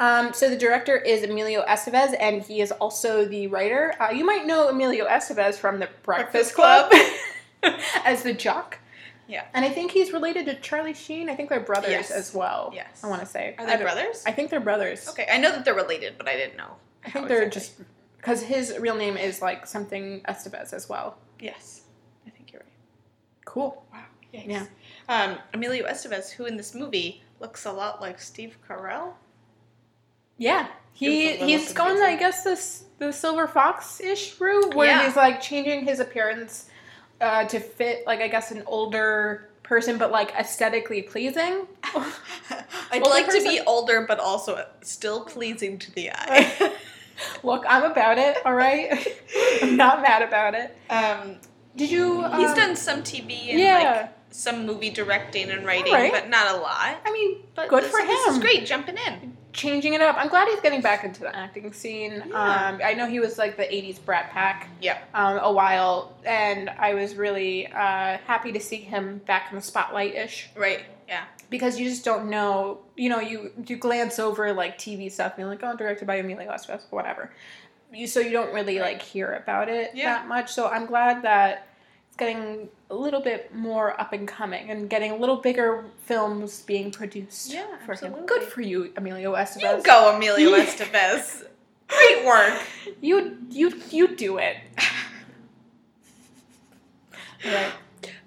[0.00, 3.94] Um, so the director is Emilio Estevez, and he is also the writer.
[4.00, 6.92] Uh, you might know Emilio Estevez from the Breakfast, Breakfast Club,
[8.04, 8.78] as the jock.
[9.26, 9.44] Yeah.
[9.52, 11.28] And I think he's related to Charlie Sheen.
[11.28, 12.10] I think they're brothers Yes.
[12.10, 12.70] as well.
[12.74, 13.02] Yes.
[13.04, 13.54] I want to say.
[13.58, 14.24] Are they don't- brothers?
[14.26, 15.06] I think they're brothers.
[15.10, 16.76] Okay, I know that they're related, but I didn't know.
[17.04, 17.60] I think they're exactly.
[17.84, 21.18] just because his real name is like something Estevez as well.
[21.40, 21.82] Yes,
[22.26, 22.72] I think you're right.
[23.44, 23.84] Cool.
[23.92, 24.04] Wow.
[24.34, 24.46] Yikes.
[24.48, 24.66] Yeah.
[25.08, 29.12] Um, Emilio Estevez, who in this movie looks a lot like Steve Carell.
[30.36, 34.74] Yeah, he It was a he's gone, I guess, this the silver fox ish route
[34.74, 35.06] where Yeah.
[35.06, 36.66] he's like changing his appearance
[37.20, 41.66] uh, to fit, like I guess, an older person, but like aesthetically pleasing.
[41.94, 46.72] I'd Older like to be older, but also still pleasing to the eye.
[47.42, 48.38] Look, I'm about it.
[48.46, 49.06] All right,
[49.62, 50.76] I'm not mad about it.
[50.90, 51.36] um,
[51.76, 52.22] Did you?
[52.36, 53.78] he's um, done some TV and Yeah.
[54.00, 56.12] like some movie directing and writing, Alright.
[56.12, 56.96] but not a lot.
[57.04, 59.36] I mean, But good this, for This is great, jumping in.
[59.52, 60.16] changing it up.
[60.18, 62.22] I'm glad he's getting back into the acting scene.
[62.28, 62.68] Yeah.
[62.68, 64.68] Um, I know he was like the '80s Brat Pack.
[64.80, 64.98] Yeah.
[65.14, 69.62] Um, a while, and I was really uh, happy to see him back in the
[69.62, 70.50] spotlight ish.
[70.56, 70.80] Right.
[71.08, 71.24] Yeah.
[71.48, 72.80] because you just don't know.
[72.96, 76.16] You know, you you glance over like TV stuff and you're like, oh, directed by
[76.16, 77.32] Emilio Estevez, whatever.
[77.92, 80.12] you, so you don't really like hear about it Yeah.
[80.18, 80.52] that much.
[80.52, 81.66] So I'm glad that
[82.08, 86.62] it's getting a little bit more up and coming and getting a little bigger films
[86.62, 87.52] being produced.
[87.52, 88.14] Yeah, for him.
[88.26, 91.44] Good for you, Emilio You go, Emilio Estevez.
[91.88, 92.62] Great work.
[93.00, 94.56] You you you do it.
[97.44, 97.72] right.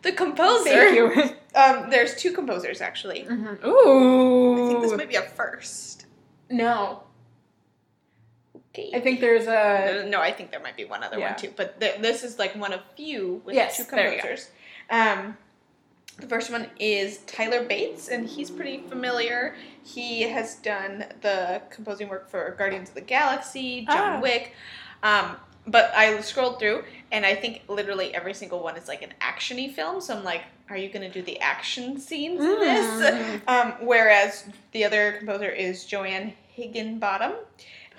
[0.02, 0.64] The composer.
[0.70, 1.36] Thank you.
[1.54, 3.24] Um, there's two composers actually.
[3.30, 3.64] Mhm.
[3.66, 4.66] Ooh.
[4.66, 6.06] I think this might be a first.
[6.50, 7.04] no.
[8.78, 11.32] I think there's a no, I think there might be one other Yeah.
[11.32, 14.16] one too, but th- this is like one of few with Yes, two there you
[14.16, 14.22] go.
[14.22, 14.50] composers.
[14.90, 15.38] Um,
[16.18, 19.56] the first one is Tyler Bates, and he's pretty familiar.
[19.84, 24.20] He has done the composing work for Guardians of the Galaxy, John Ah.
[24.22, 24.54] Wick.
[25.04, 29.14] Um, but I scrolled through, and I think literally every single one is like an
[29.22, 30.00] actiony film.
[30.02, 32.86] So I'm like, are you going to do the action scenes in this?
[32.86, 33.42] Mm.
[33.48, 37.34] Um, whereas the other composer is Joanne Higginbottom,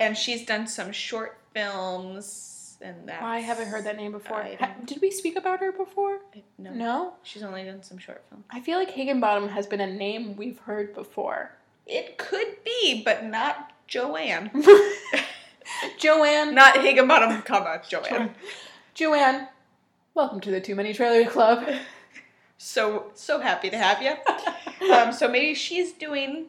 [0.02, 2.76] and she's done some short films.
[2.80, 4.42] And that I haven't heard that name before.
[4.58, 6.18] Ha- Did we speak about her before?
[6.58, 7.12] No, No.
[7.22, 8.44] she's only done some short films.
[8.50, 11.52] I feel like Higginbottom has been a name we've heard before.
[11.86, 14.50] It could be, but not Joanne.
[15.98, 16.54] Joanne.
[16.54, 18.34] Not Higginbottom, comma Joanne.
[18.94, 19.46] Joanne.
[20.14, 21.64] Welcome to the Too Many Trailer Club.
[22.58, 24.92] So so happy to have you.
[24.92, 26.46] Um, so maybe she's doing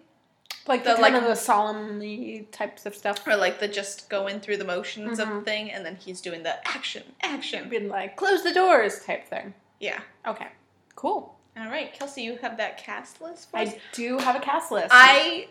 [0.65, 3.28] Like The, the, like- of the solemnly types of stuff.
[3.28, 5.45] or like the just going through the motions of the Mhm.
[5.45, 7.67] thing, and then he's doing the action, action.
[7.69, 9.54] being like close the doors type thing.
[9.80, 9.99] Yeah.
[10.26, 10.47] Okay.
[10.95, 11.36] Cool.
[11.58, 13.69] All right, Kelsey, you have that cast list for us?
[13.69, 14.88] I do have a cast list.
[14.89, 15.47] I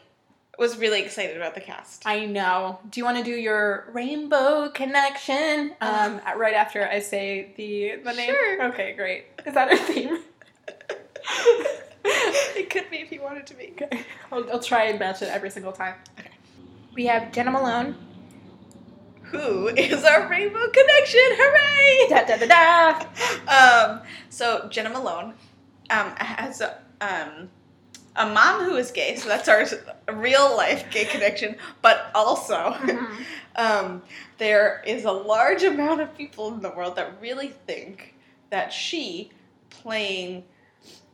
[0.58, 2.02] was really excited about the cast.
[2.06, 2.78] I know.
[2.90, 5.74] Do you want to do your rainbow connection?
[5.80, 8.30] Um, right after I say the the name.
[8.30, 8.64] Sure.
[8.68, 9.26] Okay, great.
[9.46, 10.18] Is that our theme?
[12.56, 13.72] it could be if you wanted to be.
[13.80, 14.04] Okay.
[14.30, 15.94] I'll, I'll try and match it every single time.
[16.18, 16.30] Okay.
[16.94, 17.94] We have Jena Malone.
[19.24, 21.20] Who is our Rainbow Connection?
[21.30, 22.08] Hooray!
[22.10, 23.06] Da da da
[23.48, 23.92] da.
[23.96, 25.32] um, so Jena Malone
[25.90, 27.48] um, has a, um,
[28.16, 29.64] a mom who is gay, so that's our
[30.14, 31.56] real life gay connection.
[31.80, 33.24] But also, Mhm.
[33.56, 34.02] um,
[34.38, 38.14] there is a large amount of people in the world that really think
[38.50, 39.30] that she
[39.70, 40.44] playing.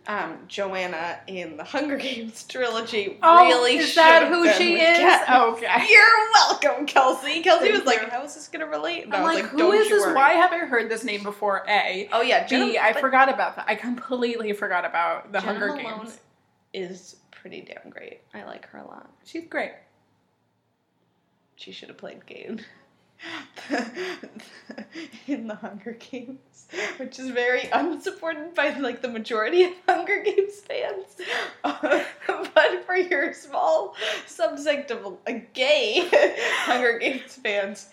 [0.09, 4.99] Um, Johanna in the Hunger Games trilogy Oh, really is that who she is?
[4.99, 5.87] Okay.
[5.91, 7.43] You're welcome, Kelsey.
[7.43, 8.09] Kelsey Thank was like, you.
[8.09, 10.03] "How is this gonna relate?" And I'm I was like, like, who "Don't is this?
[10.03, 11.63] worry." Why have I heard this name before?
[11.69, 12.09] A.
[12.11, 12.79] Oh yeah, Jena, B.
[12.79, 13.67] I but forgot about that.
[13.69, 16.19] I completely forgot about the Jena Hunger Malone Games.
[16.73, 18.21] is pretty damn great.
[18.33, 19.11] I like her a lot.
[19.27, 19.73] She's great.
[21.57, 22.57] She should have played Gale
[25.27, 26.67] in the Hunger Games,
[26.99, 31.17] which is very unsupported by like the majority of Hunger Games fans.
[32.55, 33.95] but for your small
[34.27, 36.09] subsect of uh, gay
[36.65, 37.89] Hunger Games fans,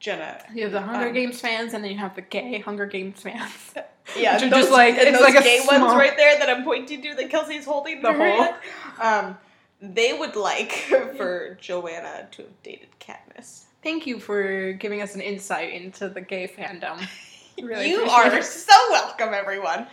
[0.00, 0.42] Jena.
[0.54, 3.20] You have the Hunger Um, Games fans, and then you have the gay Hunger Games
[3.20, 3.74] fans.
[4.16, 6.50] Yeah, those, just like- and it's those like a gay small- ones right there that
[6.50, 8.54] I'm pointing to that Kelsey's holding The whole-
[9.00, 9.38] Um,
[9.80, 10.72] they would like
[11.16, 13.63] for Johanna to have dated Katniss.
[13.84, 17.00] Thank you for giving us an insight into the gay fandom.
[17.62, 18.42] Really you are it.
[18.44, 19.86] so welcome, everyone.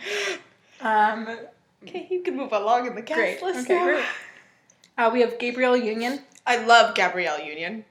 [0.80, 1.28] Um,
[1.84, 3.40] Okay, you can move along in the cast great.
[3.40, 3.84] list Okay, now.
[3.84, 4.04] great.
[4.98, 6.18] Uh, we have Gabrielle Union.
[6.44, 7.84] I love Gabrielle Union.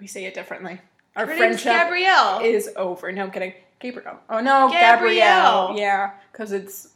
[0.00, 0.80] We say it differently.
[1.14, 2.40] Our Her friendship Gabrielle.
[2.40, 3.12] is over.
[3.12, 3.52] No, I'm kidding.
[3.78, 4.16] Gabriel.
[4.28, 5.68] Oh no, Gabrielle.
[5.68, 5.78] Gabrielle.
[5.78, 6.88] Yeah, because it's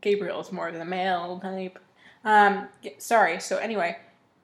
[0.00, 1.78] Gabriel is more of the male type.
[2.24, 2.66] Um,
[2.98, 3.38] sorry.
[3.38, 3.96] So anyway,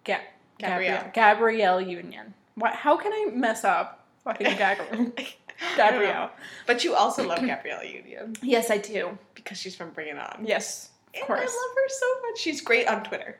[0.04, 0.20] Ga-
[0.60, 1.10] Gabrielle.
[1.12, 1.12] Gabrielle.
[1.12, 2.34] Gabrielle Union.
[2.56, 2.74] What?
[2.74, 4.06] How can I mess up?
[4.24, 4.86] Fucking Gabrielle.
[4.90, 5.76] I don't know.
[5.76, 6.30] Gabrielle.
[6.66, 9.16] But you also love Gabrielle Union Yes, I do.
[9.34, 10.44] because she's from Bring It On.
[10.44, 12.38] Yes, of And I love her so much.
[12.40, 13.38] She's great on Twitter.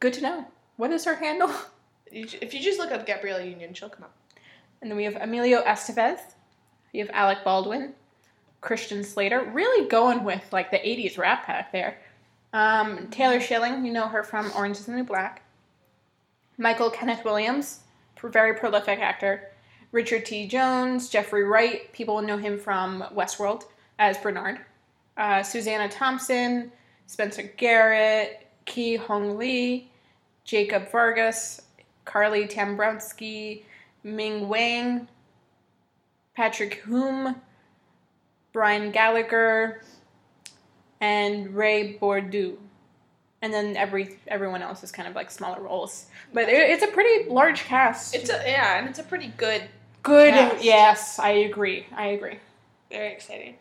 [0.00, 0.46] Good to know.
[0.76, 1.50] What is her handle?
[2.14, 4.14] If you just look up Gabrielle Union, she'll come up.
[4.82, 6.18] And then we have Emilio Estevez.
[6.92, 7.94] We have Alec Baldwin,
[8.60, 11.96] Christian Slater, really going with like the 80s Brat Pack there.
[12.52, 15.40] Um, Taylor Schilling, you know her from Orange is the New Black.
[16.58, 17.80] Michael Kenneth Williams,
[18.30, 19.48] very prolific actor.
[19.92, 20.46] Richard T.
[20.46, 23.64] Jones, Jeffrey Wright, people know him from Westworld
[23.98, 24.58] as Bernard.
[25.16, 26.72] Uh, Susanna Thompson,
[27.06, 29.90] Spencer Garrett, Ki Hong Lee,
[30.44, 31.60] Jacob Vargas,
[32.04, 33.64] Carly Tambrowski,
[34.02, 35.08] Ming Wang,
[36.34, 37.36] Patrick Hume,
[38.52, 39.82] Brian Gallagher,
[41.00, 42.56] and Ray Bordeaux.
[43.42, 46.86] And then every everyone else is kind of like smaller roles, but it, it's a
[46.86, 48.14] pretty large cast.
[48.14, 49.62] It's a yeah, and it's a pretty good,
[50.04, 50.32] good.
[50.32, 50.64] cast.
[50.64, 51.86] Yes, I agree.
[51.94, 52.38] I agree.
[52.90, 53.56] very exciting.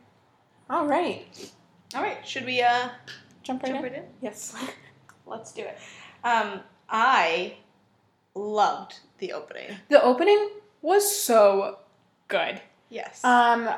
[0.70, 1.26] All right,
[1.96, 2.90] All right, should we uh
[3.44, 3.92] jump right jump in.
[3.92, 4.06] right in?
[4.22, 4.56] Yes.
[5.26, 5.78] Let's do it.
[6.24, 6.60] Um,
[6.90, 7.56] I
[8.36, 9.78] loved the opening.
[9.90, 10.50] The opening
[10.82, 11.80] was so
[12.28, 12.62] good.
[12.90, 13.24] Yes.
[13.24, 13.70] Um,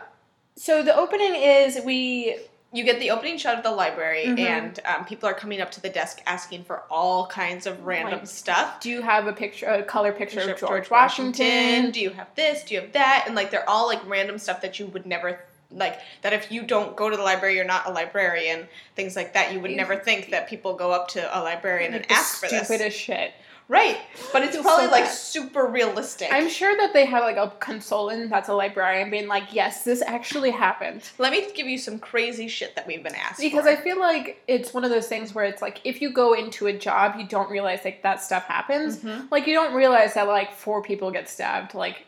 [0.56, 2.38] so the opening is we
[2.74, 4.40] you get the opening shot of the library, Mhm.
[4.40, 8.20] and um, people are coming up to the desk asking for all kinds of random
[8.20, 8.80] Like, stuff.
[8.82, 11.92] do you have a picture, a color picture Picture of George, Washington?
[11.92, 12.64] Do you have this?
[12.64, 13.26] Do you have that?
[13.28, 15.40] And like they're all like random stuff that you would never
[15.72, 18.68] like that if you don't go to the library, you're not a librarian.
[18.96, 19.54] Things like that.
[19.54, 22.48] You would never think that people go up to a librarian Like and ask for
[22.48, 22.66] this.
[22.68, 23.34] stupidest shit.
[23.74, 23.98] Right.
[24.32, 26.30] But it's probably so like super realistic.
[26.32, 30.04] I'm sure that they have like a consultant that's a librarian being like, yes, this
[30.04, 31.02] actually happened.
[31.18, 33.72] Let me give you some crazy shit that we've been asked Because for.
[33.72, 36.68] I feel like it's one of those things where it's like if you go into
[36.68, 39.00] a job, you don't realize like that stuff happens.
[39.00, 39.32] Mhm.
[39.32, 42.06] Like you don't realize that like four people get stabbed like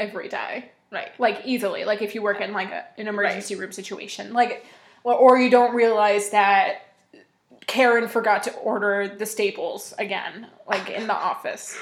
[0.00, 1.10] every day, Right.
[1.20, 1.84] like easily.
[1.84, 4.66] Like if you work in like a, an emergency room situation, like
[5.04, 6.85] or, or you don't realize that
[7.66, 11.76] Karen forgot to order the staples again, like in the office.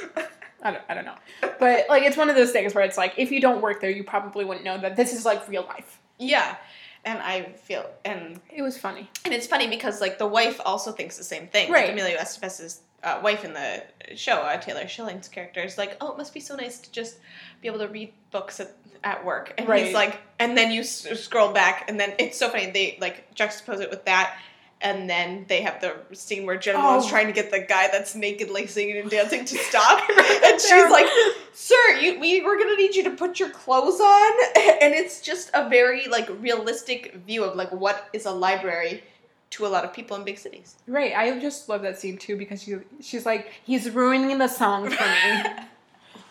[0.62, 1.16] I don't, I don't know.
[1.58, 3.90] But like it's one of those things where it's like if you don't work there,
[3.90, 6.00] you probably wouldn't know that this is like real life.
[6.18, 6.56] Yeah.
[7.04, 9.10] And I feel and It was funny.
[9.26, 11.70] And it's funny because like the wife also thinks the same thing.
[11.70, 11.84] Right.
[11.84, 13.82] Like Emilio Estevez's uh, wife in the
[14.16, 17.18] show, uh, Taylor Schilling's character, is like, "Oh, it must be so nice to just
[17.60, 19.84] be able to read books at, at work." And Right.
[19.84, 22.70] he's like, and then you s- scroll back, and then it's so funny.
[22.70, 24.38] They like juxtapose it with that.
[24.84, 27.08] And then they have the scene where Jena Oh.
[27.08, 30.02] trying to get the guy that's nakedly singing and dancing to stop.
[30.44, 31.06] And she's like,
[31.54, 34.32] Sir, you, we, we're gonna need you to put your clothes on.
[34.82, 39.02] And it's just a very like realistic view of like what is a library
[39.50, 40.76] to a lot of people in big cities.
[40.86, 44.90] Right, I just love that scene too because she, she's like, he's ruining the song
[44.90, 45.42] for me.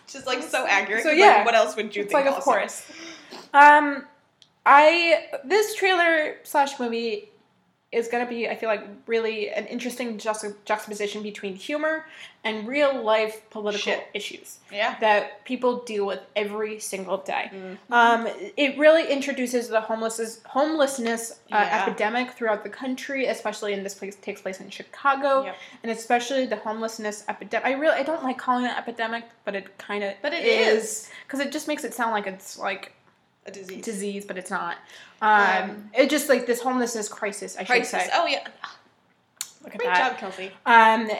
[0.06, 1.02] Just like so accurate.
[1.02, 1.36] So, yeah.
[1.36, 2.26] like, what else would you it's think?
[2.26, 2.86] like, of course.
[3.54, 4.04] Um,
[4.66, 7.30] I this trailer slash movie
[7.94, 12.06] is gonna be, I feel like, really an interesting juxta- juxtaposition between humor
[12.42, 14.06] and real life political Shit.
[14.12, 14.96] issues Yeah.
[15.00, 17.50] that people deal with every single day.
[17.52, 17.78] Mhm.
[17.90, 21.82] Um, it really introduces the homelessness homelessness uh, Yeah.
[21.82, 25.56] epidemic throughout the country, especially in this place takes place in Chicago, Yep.
[25.84, 27.66] and especially the homelessness epidemic.
[27.66, 31.08] I really I don't like calling it epidemic, but it kind of But it is.
[31.26, 32.92] because it just makes it sound like it's like
[33.46, 33.84] A disease.
[33.84, 34.76] disease, but it's not.
[35.20, 35.40] Um,
[35.70, 37.56] Um, it just like this homelessness crisis.
[37.56, 37.90] I should Crisis.
[38.04, 38.08] say.
[38.14, 38.46] Oh yeah.
[39.62, 40.10] Look at Great that.
[40.10, 40.50] job, Kelsey.
[40.66, 41.10] Um,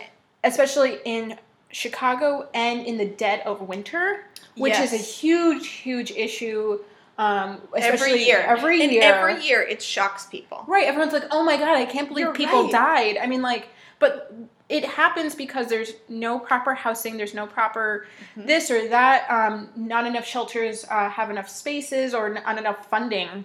[0.43, 1.39] especially in
[1.71, 6.79] Chicago and in the dead of winter, which is a huge, huge issue.
[7.17, 8.39] Um, Every year.
[8.41, 10.65] every and year, every year it shocks people.
[10.67, 10.85] right?
[10.87, 12.73] Everyone's like, "Oh my god, I can't believe You're people right.
[12.73, 13.69] died." I mean, like,
[14.01, 14.35] but
[14.69, 18.07] it happens because there's no proper housing, there's no proper
[18.37, 18.47] Mhm.
[18.47, 19.31] this or that.
[19.31, 23.45] Um, not enough shelters uh, have enough spaces or not enough funding.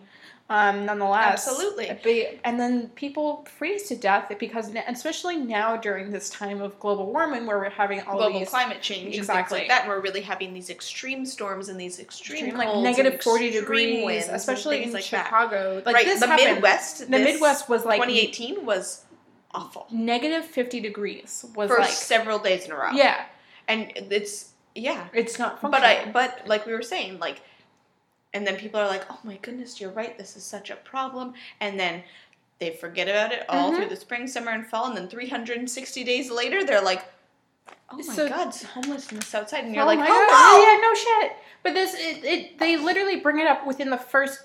[0.51, 2.39] Um, nonetheless, Absolutely.
[2.43, 7.45] And then people freeze to death because, especially now during this time of global warming,
[7.45, 9.59] where we're having all Global these climate change Exactly.
[9.59, 9.81] like that.
[9.81, 14.03] And we're really having these extreme storms and these extreme, extreme, like negative forty degrees,
[14.03, 15.25] winds especially in like that.
[15.25, 15.83] Chicago.
[15.85, 16.05] Like right.
[16.05, 16.53] this the happened.
[16.55, 16.99] Midwest.
[17.11, 19.03] The Midwest was like 2018 was
[19.53, 21.45] awful negative fifty degrees.
[21.55, 22.91] Was for like several days in a row.
[22.91, 23.25] yeah,
[23.67, 25.07] and it's yeah.
[25.13, 25.61] it's not.
[25.61, 27.41] But I but like we were saying like,
[28.33, 30.17] and then people are like, oh my goodness, you're right.
[30.17, 32.03] This is such a problem, and then.
[32.59, 33.77] They forget about it all Mhm.
[33.77, 37.05] through the spring, summer, and fall, and then 360 days later, they're like,
[37.89, 40.61] "Oh my So- God, it's homelessness outside," and you're oh like, my "Oh God.
[40.61, 41.37] yeah, no shit.
[41.63, 44.41] But this, it, it, they literally bring it up within the first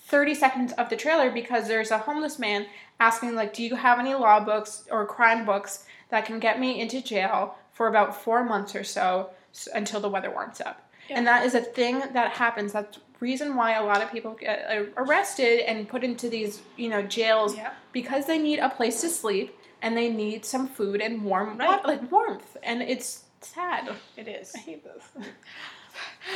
[0.00, 2.64] thirty seconds of the trailer because there's a homeless man
[3.00, 6.80] asking like, "Do you have any law books or crime books that can get me
[6.80, 11.18] into jail for about four months or so s- until the weather warms up?" Yeah.
[11.18, 12.72] And that is a thing that happens.
[12.72, 16.88] That's reason why a lot of people get uh, arrested and put into these, you
[16.88, 17.72] know, jails Yeah.
[17.92, 21.84] because they need a place to sleep and they need some food and warm, Right.
[21.84, 23.88] like warmth, and it's sad.
[24.16, 24.52] It is.
[24.54, 25.04] I hate this.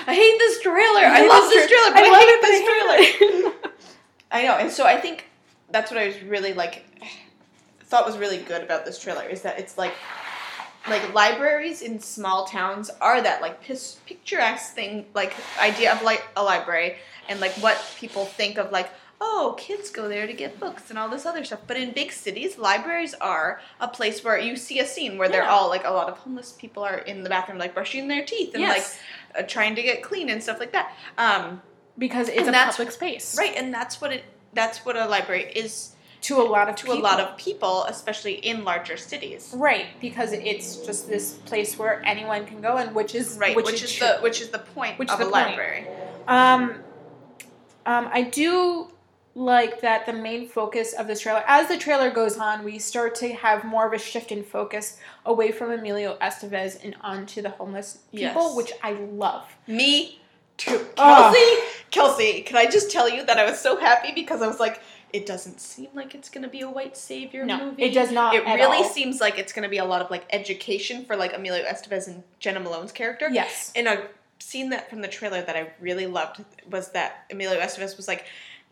[0.06, 1.04] I hate this trailer.
[1.06, 3.48] I, hate love this tra- trailer, but I, love hate it, but this I trailer.
[3.66, 3.74] it.
[4.32, 5.26] I know, and so I think
[5.72, 6.84] that's what I was really like
[7.84, 9.92] thought was really good about this trailer is that it's like
[10.88, 16.24] like libraries in small towns are that like pis- picturesque thing like idea of like
[16.36, 16.96] a library
[17.28, 18.88] and like what people think of like
[19.20, 21.60] oh kids go there to get books and all this other stuff.
[21.66, 25.48] But in big cities libraries are a place where you see a scene where they're
[25.48, 28.54] all like a lot of homeless people are in the bathroom like brushing their teeth
[28.54, 28.98] and yes,
[29.34, 30.92] like uh, trying to get clean and stuff like that.
[31.18, 31.62] Um,
[31.98, 35.92] because it's a public space, Right, and that's what it that's what a library is
[36.22, 36.98] To a lot of to people.
[37.00, 39.52] a lot of people, especially in larger cities.
[39.56, 43.68] right because it's just this place where anyone can go, and which is Right, which,
[43.70, 45.86] it is should- the which is the point which of is a the library.
[46.28, 46.76] Um,
[47.86, 48.88] um, I do
[49.34, 53.14] like that the main focus of this trailer, as the trailer goes on, we start
[53.16, 57.48] to have more of a shift in focus away from Emilio Estevez and onto the
[57.50, 58.56] homeless people, Yes.
[58.56, 59.44] which I love.
[59.66, 60.20] Me
[60.64, 61.64] Kelsey, Ah.
[61.90, 64.80] Kelsey, can I just tell you that I was so happy because I was like,
[65.12, 67.82] it doesn't seem like it's gonna be a white savior No, movie.
[67.82, 68.34] it does not.
[68.34, 68.84] It really all.
[68.84, 72.22] seems like it's gonna be a lot of like education for like Emilio Estevez and
[72.40, 73.28] Jena Malone's character.
[73.30, 73.72] Yes.
[73.76, 74.06] And a
[74.38, 78.24] scene that from the trailer that I really loved was that Emilio Estevez was like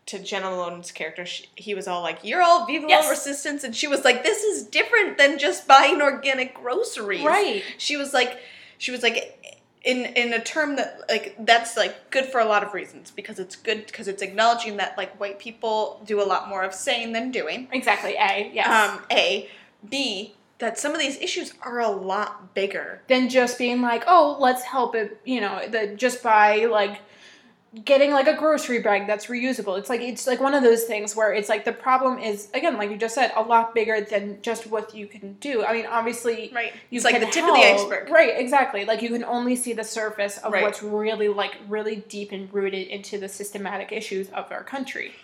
[0.07, 1.27] to Jena Malone's character.
[1.27, 3.07] She, he was all like, "You're all Viva Yes.
[3.07, 7.63] Resistance," and she was like, "This is different than just buying organic groceries." Right.
[7.77, 8.39] She was like,
[8.79, 9.37] she was like.
[9.83, 13.39] In, in a term that like that's like good for a lot of reasons because
[13.39, 17.13] it's good because it's acknowledging that like white people do a lot more of saying
[17.13, 18.11] than doing Exactly.
[18.11, 18.51] A.
[18.53, 18.67] Yes.
[18.67, 19.49] um, A.
[19.89, 20.35] B.
[20.59, 23.01] That some of these issues are a lot bigger.
[23.07, 27.01] than just being like, oh, let's help it, you know, the, just by like
[27.85, 29.79] getting like a grocery bag that's reusable.
[29.79, 32.77] It's like it's like one of those things where it's like the problem is again,
[32.77, 35.63] like you just said, a lot bigger than just what you can do.
[35.63, 36.73] I mean, obviously, Right.
[36.89, 38.09] you it's like the tip of the iceberg.
[38.09, 38.33] right?
[38.37, 38.83] Exactly.
[38.83, 40.63] Like you can only see the surface of Right.
[40.63, 45.13] what's really like really deep and rooted into the systematic issues of our country.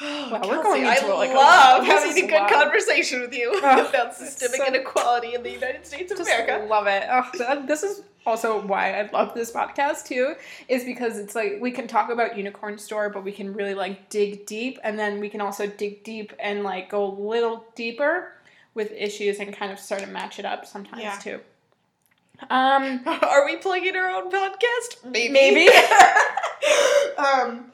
[0.00, 2.50] Wow, we're going I like, a- love this having a good wild.
[2.52, 6.66] conversation with you Oh, about systemic so- inequality in the United States of America.
[6.68, 7.04] love it.
[7.08, 10.34] Oh, this is also why I love this podcast too,
[10.68, 14.08] is because it's like we can talk about Unicorn Store, but we can really like
[14.10, 18.32] dig deep, and then we can also dig deep and like go a little deeper
[18.74, 21.16] with issues and kind of sort of match it up sometimes Yeah.
[21.18, 21.40] too.
[22.50, 25.04] Um, Are we plugging our own podcast?
[25.04, 25.32] Maybe.
[25.32, 25.68] Maybe.
[27.18, 27.72] um,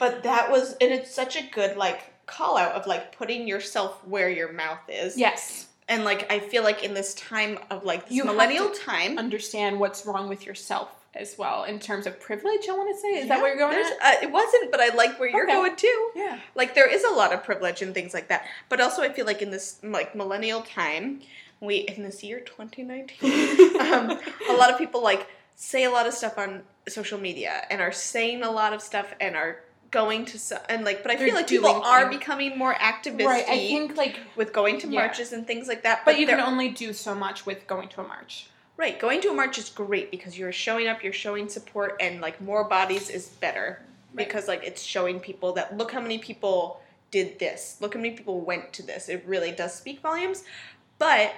[0.00, 4.04] but that was, and it's such a good like call out of like putting yourself
[4.06, 5.16] where your mouth is.
[5.16, 9.18] yes, And like I feel like in this time of like this You millennial time,
[9.18, 12.66] understand what's wrong with yourself as well in terms of privilege.
[12.68, 13.76] I want to say is that Yeah, what you're going?
[13.76, 15.52] Uh, it wasn't, but I like where you're Okay.
[15.52, 16.10] going too.
[16.16, 16.38] Yeah.
[16.54, 19.26] Like there is a lot of privilege and things like that, but also I feel
[19.26, 21.20] like in this like millennial time,
[21.60, 24.18] we in this year 2019, um,
[24.50, 27.92] a lot of people like say a lot of stuff on social media and are
[27.92, 29.60] saying a lot of stuff and are
[29.92, 32.74] going to so, and like, but I They're feel like people doing are becoming more
[32.74, 33.44] activist Right.
[33.48, 35.00] I think like, with going to Yeah.
[35.00, 36.04] marches and things like that.
[36.04, 38.46] but you can only do so much with going to a march.
[38.76, 42.20] Right, going to a march is great because you're showing up, you're showing support, and
[42.20, 43.82] like more bodies is better
[44.14, 44.26] Right.
[44.26, 46.80] because like it's showing people that look how many people
[47.10, 49.08] did this, look how many people went to this.
[49.10, 50.42] It really does speak volumes,
[50.98, 51.32] but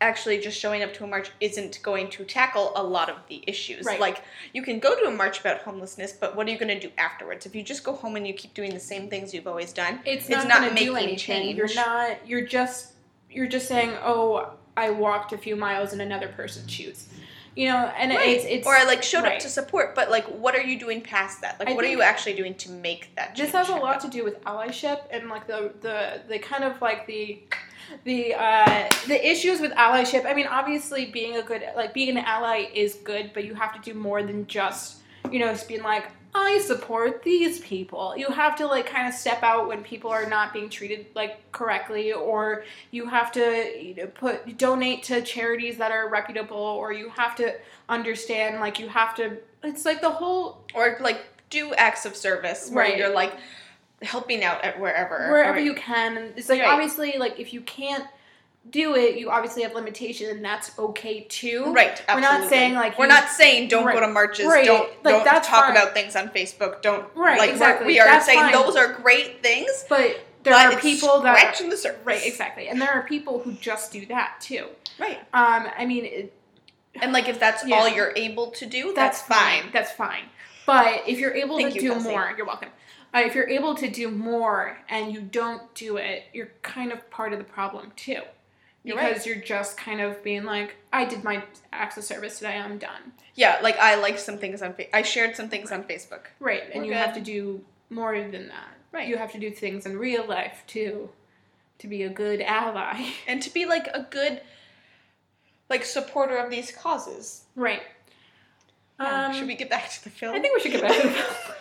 [0.00, 3.42] actually just showing up to a march isn't going to tackle a lot of the
[3.46, 3.84] issues.
[3.84, 3.98] Right.
[4.00, 4.22] Like
[4.52, 6.92] you can go to a march about homelessness, but what are you going to do
[6.98, 7.46] afterwards?
[7.46, 10.00] If you just go home and you keep doing the same things you've always done,
[10.04, 11.16] it's It's not, not making anything.
[11.16, 11.56] change.
[11.58, 12.18] You're not.
[12.26, 12.92] You're just.
[13.30, 17.08] You're just saying, "Oh, I walked a few miles in another person's shoes,"
[17.54, 17.92] you know.
[17.98, 18.26] And Right.
[18.28, 18.66] it's it's.
[18.66, 19.34] or I like showed right.
[19.34, 21.58] up to support, but like what are you doing past that?
[21.60, 23.38] Like I what are you actually doing to make that change?
[23.38, 26.80] this has a lot to do with allyship and like the the the kind of
[26.80, 27.42] like the
[28.04, 30.24] the uh the issues with allyship.
[30.26, 33.74] I mean, obviously, being a good like being an ally is good, but you have
[33.74, 34.98] to do more than just
[35.30, 36.04] you know just being like.
[36.34, 38.14] I support these people.
[38.14, 41.50] You have to like kind of step out when people are not being treated like
[41.52, 43.40] correctly, or you have to
[43.82, 47.54] you know, put donate to charities that are reputable, or you have to
[47.88, 49.38] understand like you have to.
[49.64, 52.98] It's like the whole or like do acts of service where Right.
[52.98, 53.32] you're like
[54.02, 56.16] helping out at wherever wherever you can.
[56.16, 56.68] And It's like Right.
[56.70, 58.04] obviously like if you can't
[58.70, 61.72] do it, you obviously have limitation, and that's okay too.
[61.72, 64.66] Right, We're not saying, like, we're you- not saying don't go to marches, Right.
[64.66, 65.70] don't Like, don't that's talk fine.
[65.76, 67.86] about things on Facebook, don't Right, like exactly.
[67.86, 68.52] we are That's saying fine.
[68.52, 72.00] those are great things, But there but are people that scratching the surface.
[72.04, 74.66] right exactly, and there are people who just do that too.
[74.98, 75.18] Right.
[75.32, 76.32] Um, I mean, it,
[77.00, 77.76] And like if that's Yeah.
[77.76, 79.70] all you're able to do, that's, that's, fine.
[79.72, 80.24] That's fine.
[80.66, 82.08] But if you're able Thank to you, do Kelsey.
[82.10, 82.70] more, you're welcome.
[83.14, 87.10] Uh, if you're able to do more and you don't do it, you're kind of
[87.10, 88.20] part of the problem too.
[88.84, 89.26] You're Because right.
[89.26, 91.42] you're just kind of being like, I did my
[91.72, 93.12] of service today, I'm done.
[93.34, 96.26] Yeah, like I liked some things on fa- I shared some things on Facebook.
[96.40, 96.98] Right, and We're you good.
[96.98, 98.68] have to do more than that.
[98.92, 99.08] Right.
[99.08, 101.10] You have to do things in real life too
[101.78, 103.10] to be a good ally.
[103.26, 104.40] And to be like a good
[105.70, 107.44] like supporter of these causes.
[107.54, 107.82] Right.
[108.98, 110.34] Um, Should we get back to the film?
[110.34, 111.54] I think we should get back to the film.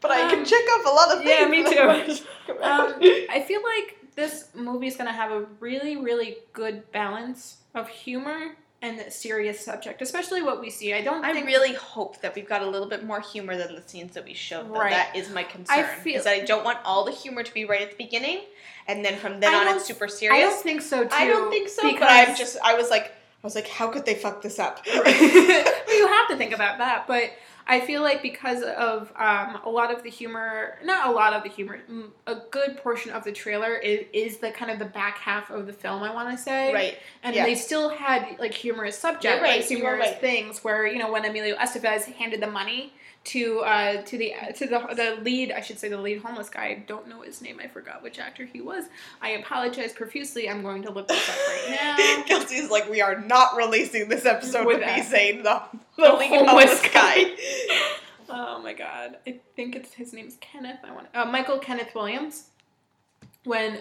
[0.00, 1.74] But I can um, check off a lot of things.
[1.74, 2.24] yeah, me too.
[2.62, 2.94] Um,
[3.30, 7.88] I feel like this movie is going to have a really, really good balance of
[7.88, 10.94] humor and a serious subject, especially what we see.
[10.94, 13.74] I don't I think really hope that we've got a little bit more humor than
[13.74, 14.68] the scenes that we showed.
[14.68, 14.80] Though.
[14.80, 14.90] Right.
[14.90, 15.78] That is my concern.
[15.78, 17.96] I feel- is that I don't want all the humor to be right at the
[17.96, 18.40] beginning,
[18.86, 20.44] and then from then I on it's super serious.
[20.44, 21.10] I don't think so too.
[21.12, 21.82] I don't think so.
[21.82, 22.56] Because But I'm just.
[22.62, 23.12] I was like.
[23.40, 24.80] I was like, how could they fuck this up?
[24.86, 27.30] you have to think about that, but
[27.70, 31.42] I feel like because of um, a lot of the humor, not a lot of
[31.42, 31.78] the humor,
[32.26, 35.66] a good portion of the trailer is, is the kind of the back half of
[35.66, 36.02] the film.
[36.02, 36.98] I want to say, Right.
[37.22, 37.44] and yeah.
[37.44, 40.20] they still had like humorous subject, right, like humorous right.
[40.20, 42.94] things where you know when Emilio Estevez handed the money
[43.28, 46.64] to uh, to the to the the lead, I should say the lead homeless guy.
[46.64, 47.60] I don't know his name.
[47.62, 48.86] I forgot which actor he was.
[49.20, 50.48] I apologize profusely.
[50.48, 52.24] I'm going to look this up right now.
[52.24, 55.62] Kelsey's like, we are not releasing this episode With with me saying the,
[55.96, 57.34] the, The lead homeless homeless guy.
[58.30, 59.16] Oh my god.
[59.26, 60.80] I think it's his name's Kenneth.
[60.84, 62.50] I want uh, Michael Kenneth Williams.
[63.44, 63.80] When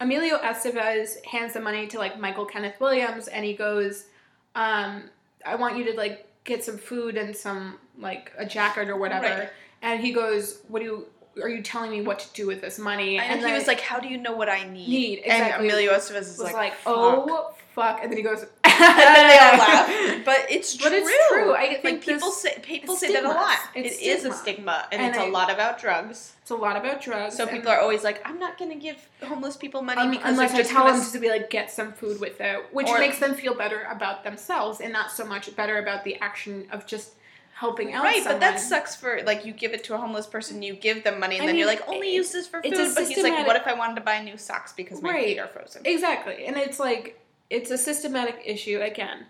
[0.00, 4.06] Emilio Estevez hands the money to like Michael Kenneth Williams and he goes,
[4.54, 5.10] um,
[5.44, 9.26] I want you to like get some food and some like a jacket or whatever.
[9.26, 9.50] Right.
[9.82, 11.06] And he goes, What do you
[11.42, 13.18] are you telling me what to do with this money?
[13.18, 14.88] And, he then was like, how do you know what I need?
[14.88, 15.66] Need, exactly.
[15.66, 16.74] And Emilio Estevez is was like, like.
[16.84, 19.88] Oh fuck and then he goes and then they all laugh.
[20.24, 20.88] But it's true.
[20.90, 21.52] But it's true.
[21.54, 23.58] I think like people say people say that a lot.
[23.74, 24.86] It's It is a stigma.
[24.92, 26.32] and, And it's a I- lot about drugs.
[26.42, 27.36] It's a lot about drugs.
[27.36, 30.52] So people are always like, I'm not gonna give homeless people money Um, because unless
[30.54, 33.18] I just tell them to be like get some food with it, which Or- makes
[33.18, 37.12] them feel better about themselves and not so much better about the action of just
[37.54, 38.02] helping out.
[38.02, 41.04] Right, but that sucks for like you give it to a homeless person, you give
[41.04, 42.72] them money, and I then you're like, only use this for food.
[42.74, 45.24] a But he's like, what if I wanted to buy new socks because my Right.
[45.26, 45.82] feet are frozen?
[45.84, 47.18] Exactly, and it's like
[47.52, 49.26] it's a systematic issue again.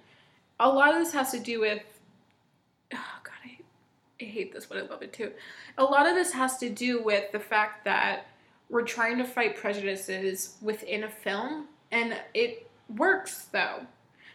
[0.60, 1.82] A lot of this has to do with.
[2.94, 3.58] Oh God, I,
[4.20, 5.32] I hate this, but I love it too.
[5.76, 8.26] A lot of this has to do with the fact that
[8.70, 13.80] we're trying to fight prejudices within a film, and it works though.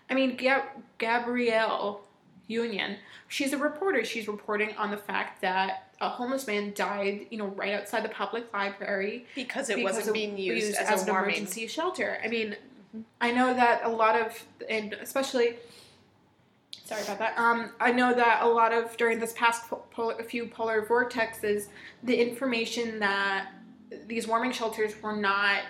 [0.09, 0.63] I mean, Gab-
[0.97, 2.01] Gabrielle
[2.47, 2.97] Union,
[3.29, 4.03] she's a reporter.
[4.03, 8.09] She's reporting on the fact that a homeless man died, you know, right outside the
[8.09, 11.29] public library Because it because wasn't being used, as, as a an warming.
[11.35, 12.19] emergency shelter.
[12.23, 12.55] I mean,
[13.21, 15.57] I know that a lot of, and especially,
[16.85, 17.38] sorry about that.
[17.38, 21.67] Um, I know that a lot of during this past po- few polar vortexes,
[22.03, 23.49] the information that
[24.07, 25.61] these warming shelters were not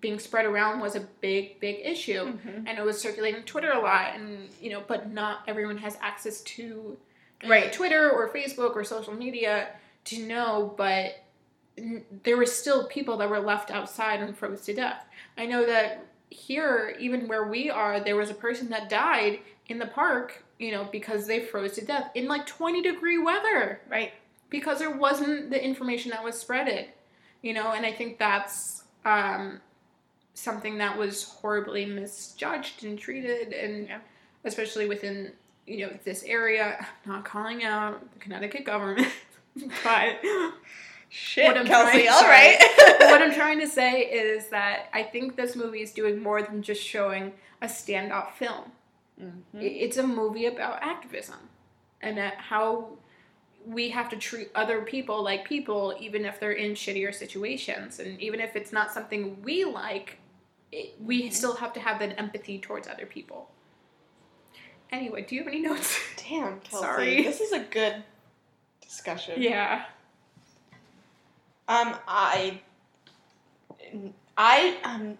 [0.00, 2.64] being spread around was a big, big issue, Mhm.
[2.66, 6.40] and it was circulating Twitter a lot, and you know, but not everyone has access
[6.42, 6.96] to
[7.42, 7.72] know, Right.
[7.72, 9.68] Twitter or Facebook or social media
[10.04, 11.22] to know, but
[12.22, 15.04] there were still people that were left outside and froze to death.
[15.38, 19.78] I know that here, even where we are, there was a person that died in
[19.78, 24.12] the park, you know, because they froze to death in like 20 degree weather Right.
[24.48, 26.86] because there wasn't the information that was spreaded,
[27.42, 29.60] you know, and I think that's um,
[30.34, 33.98] something that was horribly misjudged and treated, and Yeah.
[34.44, 35.32] especially within
[35.66, 36.84] you know this area.
[37.06, 39.08] I'm not calling out the Connecticut government,
[39.84, 40.20] but
[41.12, 42.04] Shit, What I'm Kelsey.
[42.04, 42.56] trying- All right.
[43.00, 46.62] what I'm trying to say is that I think this movie is doing more than
[46.62, 48.70] just showing a standout film.
[49.20, 49.34] Mhm.
[49.60, 51.48] It's a movie about activism
[52.00, 52.90] and how
[53.66, 58.18] we have to treat other people like people, even if they're in shittier situations, and
[58.20, 60.16] even if it's not something we like,
[60.72, 61.32] it, we Mm-hmm.
[61.32, 63.50] still have to have that empathy towards other people.
[64.92, 65.98] Anyway, do you have any notes?
[66.16, 66.84] Damn, Kelsey.
[66.86, 67.22] Sorry.
[67.24, 68.02] This is a good
[68.80, 69.42] discussion.
[69.42, 69.84] yeah.
[71.70, 72.60] Um, I,
[74.36, 75.16] I, um,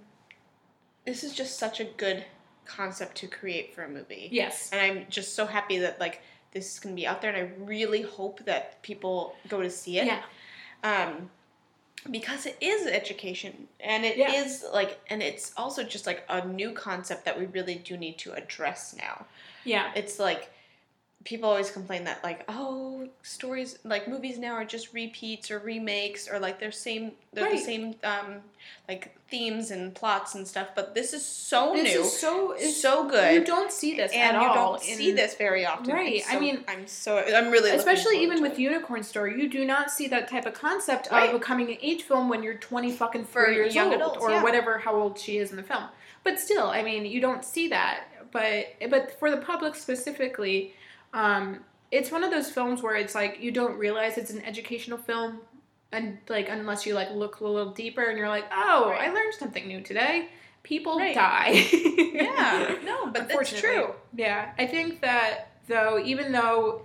[1.06, 2.24] this is just such a good
[2.64, 4.28] concept to create for a movie.
[4.32, 4.70] Yes.
[4.72, 6.22] And I'm just so happy that like
[6.52, 9.98] this is gonna be out there, and I really hope that people go to see
[10.00, 10.06] it.
[10.06, 10.22] Yeah.
[10.82, 11.30] Um,
[12.10, 14.70] because it is education, and it is Yeah.
[14.70, 18.32] like, and it's also just like a new concept that we really do need to
[18.32, 19.26] address now.
[19.64, 19.92] Yeah.
[19.94, 20.50] It's like
[21.24, 26.26] people always complain that like oh stories like movies now are just repeats or remakes
[26.30, 27.58] or like they're same they're Right.
[27.58, 28.36] the same um
[28.88, 32.80] like themes and plots and stuff but this is so This new is so is
[32.80, 33.34] so good.
[33.34, 36.22] You don't see this and at you all don't in- see this very often Right,
[36.30, 38.58] I'm I mean- i'm so i'm really especially even with it.
[38.58, 41.28] Unicorn Store, you do not see that type of concept Right.
[41.28, 43.96] of a coming of age film when you're twenty fucking For four years young old
[43.96, 44.42] adults, or yeah.
[44.42, 45.84] whatever how old she is in the film.
[46.24, 48.04] But still, I mean, you don't see that.
[48.32, 50.74] But but for the public specifically,
[51.12, 54.98] um, it's one of those films where it's like you don't realize it's an educational
[54.98, 55.40] film,
[55.92, 59.08] and like unless you like look a little deeper and you're like, oh, Right.
[59.08, 60.28] I learned something new today.
[60.62, 61.14] People Right.
[61.14, 61.66] die.
[62.12, 66.82] yeah no but that's true Yeah, I think that though, even though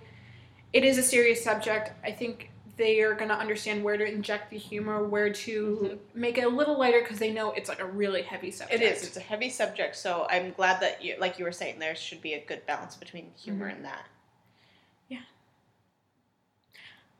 [0.73, 4.49] it is a serious subject, I think they are going to understand where to inject
[4.49, 7.85] the humor, where to make it a little lighter because they know it's like a
[7.85, 8.81] really heavy subject.
[8.81, 11.79] it is it's a heavy subject so i'm glad that you like you were saying
[11.79, 13.75] there should be a good balance between humor Mm-hmm.
[13.77, 14.05] and that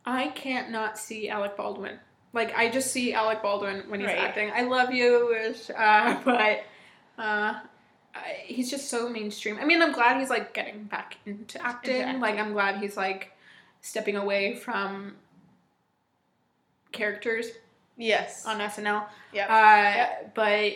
[0.06, 1.99] I can't not see Alec Baldwin.
[2.34, 4.18] Like I just see Alec Baldwin when he's Right.
[4.20, 4.51] acting.
[4.53, 5.36] I love you,
[5.76, 6.64] uh, but
[7.18, 7.60] uh,
[8.43, 9.58] he's just so mainstream.
[9.60, 12.01] I mean, I'm glad he's like getting back into acting.
[12.01, 12.20] acting.
[12.22, 13.32] Like I'm glad he's like
[13.82, 15.16] stepping away from
[16.91, 17.47] characters
[17.97, 18.45] Yes.
[18.45, 19.06] on SNL.
[19.34, 19.47] Yeah.
[20.24, 20.74] Uh, But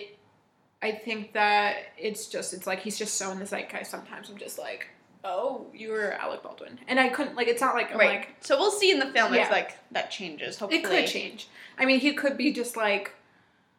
[0.81, 3.91] I think that it's just it's like he's just so in the zeitgeist.
[3.91, 4.87] Sometimes I'm just like,
[5.23, 7.47] oh, you were Alec Baldwin, and I couldn't like.
[7.47, 8.19] It's not like I'm right.
[8.19, 9.45] like so we'll see in the film Yeah.
[9.45, 10.57] if like that changes.
[10.57, 11.47] Hopefully, it could change.
[11.77, 13.13] I mean, he could be just like,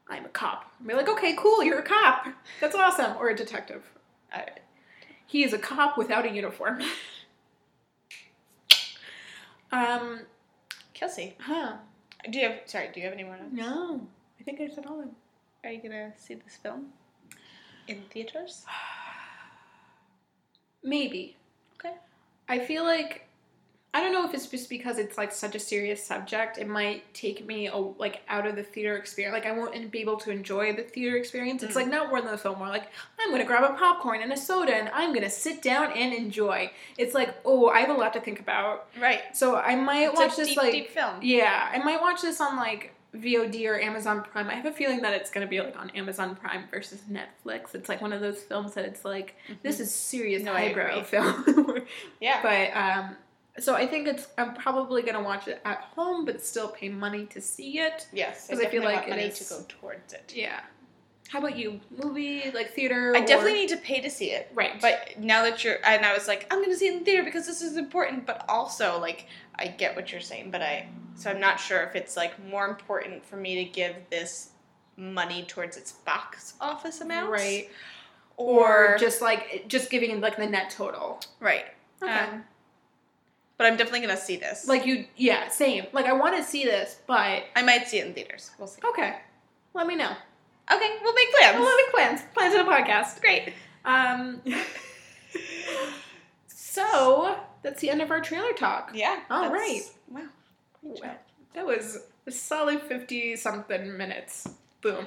[0.09, 0.71] I'm a cop.
[0.79, 2.27] And be like, okay, cool, you're a cop.
[2.61, 3.83] That's awesome, or a detective.
[4.35, 4.43] Uh,
[5.27, 6.81] He is a cop without a uniform.
[9.73, 10.21] um,
[10.95, 11.75] Kelsey, huh?
[12.31, 12.61] do you have?
[12.67, 13.53] Sorry, do you have any more notes?
[13.53, 14.07] No,
[14.39, 15.17] I think I said all of them.
[15.65, 16.87] Are you gonna see this film
[17.89, 18.65] in theaters?
[20.83, 21.37] Maybe.
[21.79, 21.95] Okay.
[22.49, 23.27] I feel like
[23.93, 26.59] I don't know if it's just because it's like such a serious subject.
[26.59, 29.33] It might take me a, like out of the theater experience.
[29.35, 31.65] Like I won't be able to enjoy the theater experience.
[31.65, 31.77] It's Mm.
[31.77, 32.59] like not more than the film.
[32.61, 32.85] More like
[33.19, 36.71] I'm gonna grab a popcorn and a soda and I'm gonna sit down and enjoy.
[36.99, 38.87] It's like oh I have a lot to think about.
[39.01, 39.23] Right.
[39.37, 41.17] So I might It's watch this deep, like deep film.
[41.21, 44.49] yeah I might watch this on like VOD or Amazon Prime.
[44.49, 47.75] I have a feeling that it's gonna be like on Amazon Prime versus Netflix.
[47.75, 51.03] It's like one of those films that it's like this is serious No, I highbrow
[51.03, 51.83] film.
[52.21, 52.41] Yeah.
[52.43, 53.17] but um,
[53.59, 57.27] so I think it's I'm probably gonna watch it at home, but still pay money
[57.27, 58.07] to see it.
[58.13, 58.47] Yes.
[58.49, 60.33] Cuz I feel like it money is- to go towards it.
[60.37, 60.61] Yeah.
[61.31, 61.79] How about you?
[62.03, 63.13] Movie like theater?
[63.15, 64.51] I or- definitely need to pay to see it.
[64.53, 64.81] right.
[64.81, 67.47] But now that you're, and I was like, I'm gonna see it in theater because
[67.47, 68.27] this is important.
[68.27, 69.27] But also, like,
[69.57, 72.67] I get what you're saying, but I, so I'm not sure if it's like more
[72.67, 74.51] important for me to give this
[74.97, 77.71] money towards its box office amount, right.
[78.37, 81.21] Or, Or just like just giving like the net total.
[81.39, 81.67] right.
[82.03, 82.13] Okay.
[82.13, 82.43] Um,
[83.57, 84.67] but I'm definitely gonna see this.
[84.67, 85.85] like you, yeah, same.
[85.93, 88.51] Like I want to see this, but I might see it in theaters.
[88.59, 88.81] We'll see.
[88.89, 89.19] okay.
[89.75, 90.13] Let me know.
[90.73, 91.59] Okay, we'll make plans.
[91.59, 92.21] We'll make plans.
[92.35, 93.21] Plans in a podcast.
[93.21, 93.53] Great.
[93.85, 94.41] Um.
[96.47, 98.93] so that's the end of our trailer talk.
[98.95, 99.21] Yeah.
[99.31, 99.83] All right.
[100.09, 100.27] Wow.
[101.55, 104.49] That was a solid 50 something minutes.
[104.83, 105.07] Boom.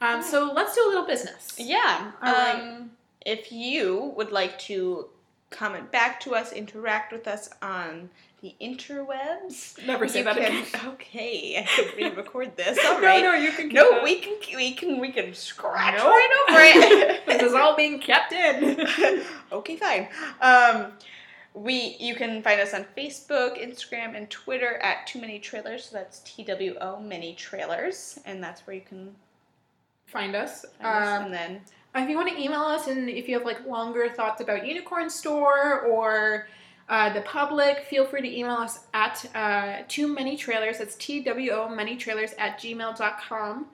[0.00, 1.54] Um, so let's do a little business.
[1.58, 2.12] Yeah.
[2.22, 2.54] All right.
[2.60, 2.90] um,
[3.24, 5.08] If you would like to
[5.50, 8.10] comment back to us, interact with us on
[8.42, 10.62] the interwebs, Never say you that can.
[10.62, 10.66] again.
[10.94, 12.78] Okay, I can re-record this.
[12.84, 16.04] All no, no, you can No, we can we can we can scratch Nope.
[16.04, 17.26] right over it.
[17.26, 18.86] this is all being kept in.
[19.52, 20.08] okay, fine.
[20.42, 20.92] Um,
[21.54, 25.86] we you can find us on Facebook, Instagram, and Twitter at Too Many Trailers.
[25.86, 29.14] So that's T W O Many Trailers, and that's where you can
[30.06, 30.64] Find us.
[30.80, 31.18] find us.
[31.18, 31.60] Um, And then
[31.96, 35.08] if you want to email us and if you have like longer thoughts about Unicorn
[35.10, 36.48] Store or
[36.88, 40.78] uh, the public, feel free to email us at uh, too many trailers.
[40.78, 43.66] That's T W O many trailers at gmail.com.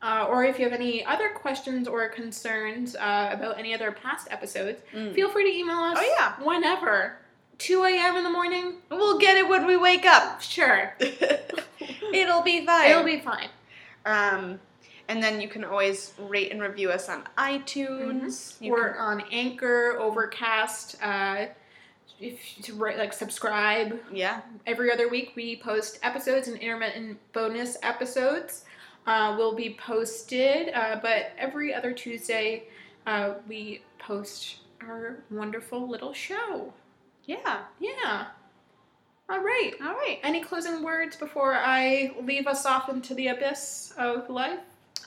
[0.00, 4.28] Uh, or if you have any other questions or concerns uh, about any other past
[4.30, 5.12] episodes, Mm.
[5.12, 5.98] feel free to email us.
[6.00, 6.34] Oh, yeah.
[6.44, 7.18] Whenever.
[7.58, 8.14] 2 a.m.
[8.16, 8.74] in the morning?
[8.90, 10.40] we'll get it when we wake up.
[10.40, 10.94] Sure.
[12.14, 12.90] It'll be fine.
[12.92, 13.48] It'll be fine.
[14.06, 14.60] Um,
[15.08, 18.60] and then you can always rate and review us on iTunes.
[18.60, 20.96] You We're can- on Anchor, Overcast.
[21.02, 21.46] Uh,
[22.20, 24.40] if to write, like subscribe yeah.
[24.66, 28.64] every other week, we post episodes and intermittent bonus episodes.
[29.06, 32.64] Uh, will be posted, uh, but every other Tuesday,
[33.06, 36.74] uh, we post our wonderful little show.
[37.24, 37.60] Yeah.
[37.78, 38.26] Yeah.
[39.30, 39.72] All right.
[39.82, 40.18] All right.
[40.22, 44.60] Any closing words before I leave us off into the abyss of life?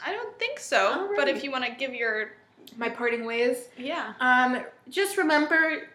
[0.05, 1.11] I don't think so.
[1.15, 2.31] But if you want to give your
[2.77, 3.67] My parting ways.
[3.77, 4.13] yeah.
[4.19, 5.89] Um, just remember,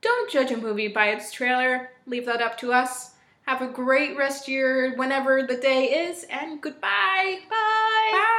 [0.00, 1.90] don't judge a movie by its trailer.
[2.06, 3.10] Leave that up to us.
[3.46, 7.40] Have a great rest of your whenever the day is, and goodbye.
[7.50, 8.10] Bye.
[8.12, 8.38] Bye.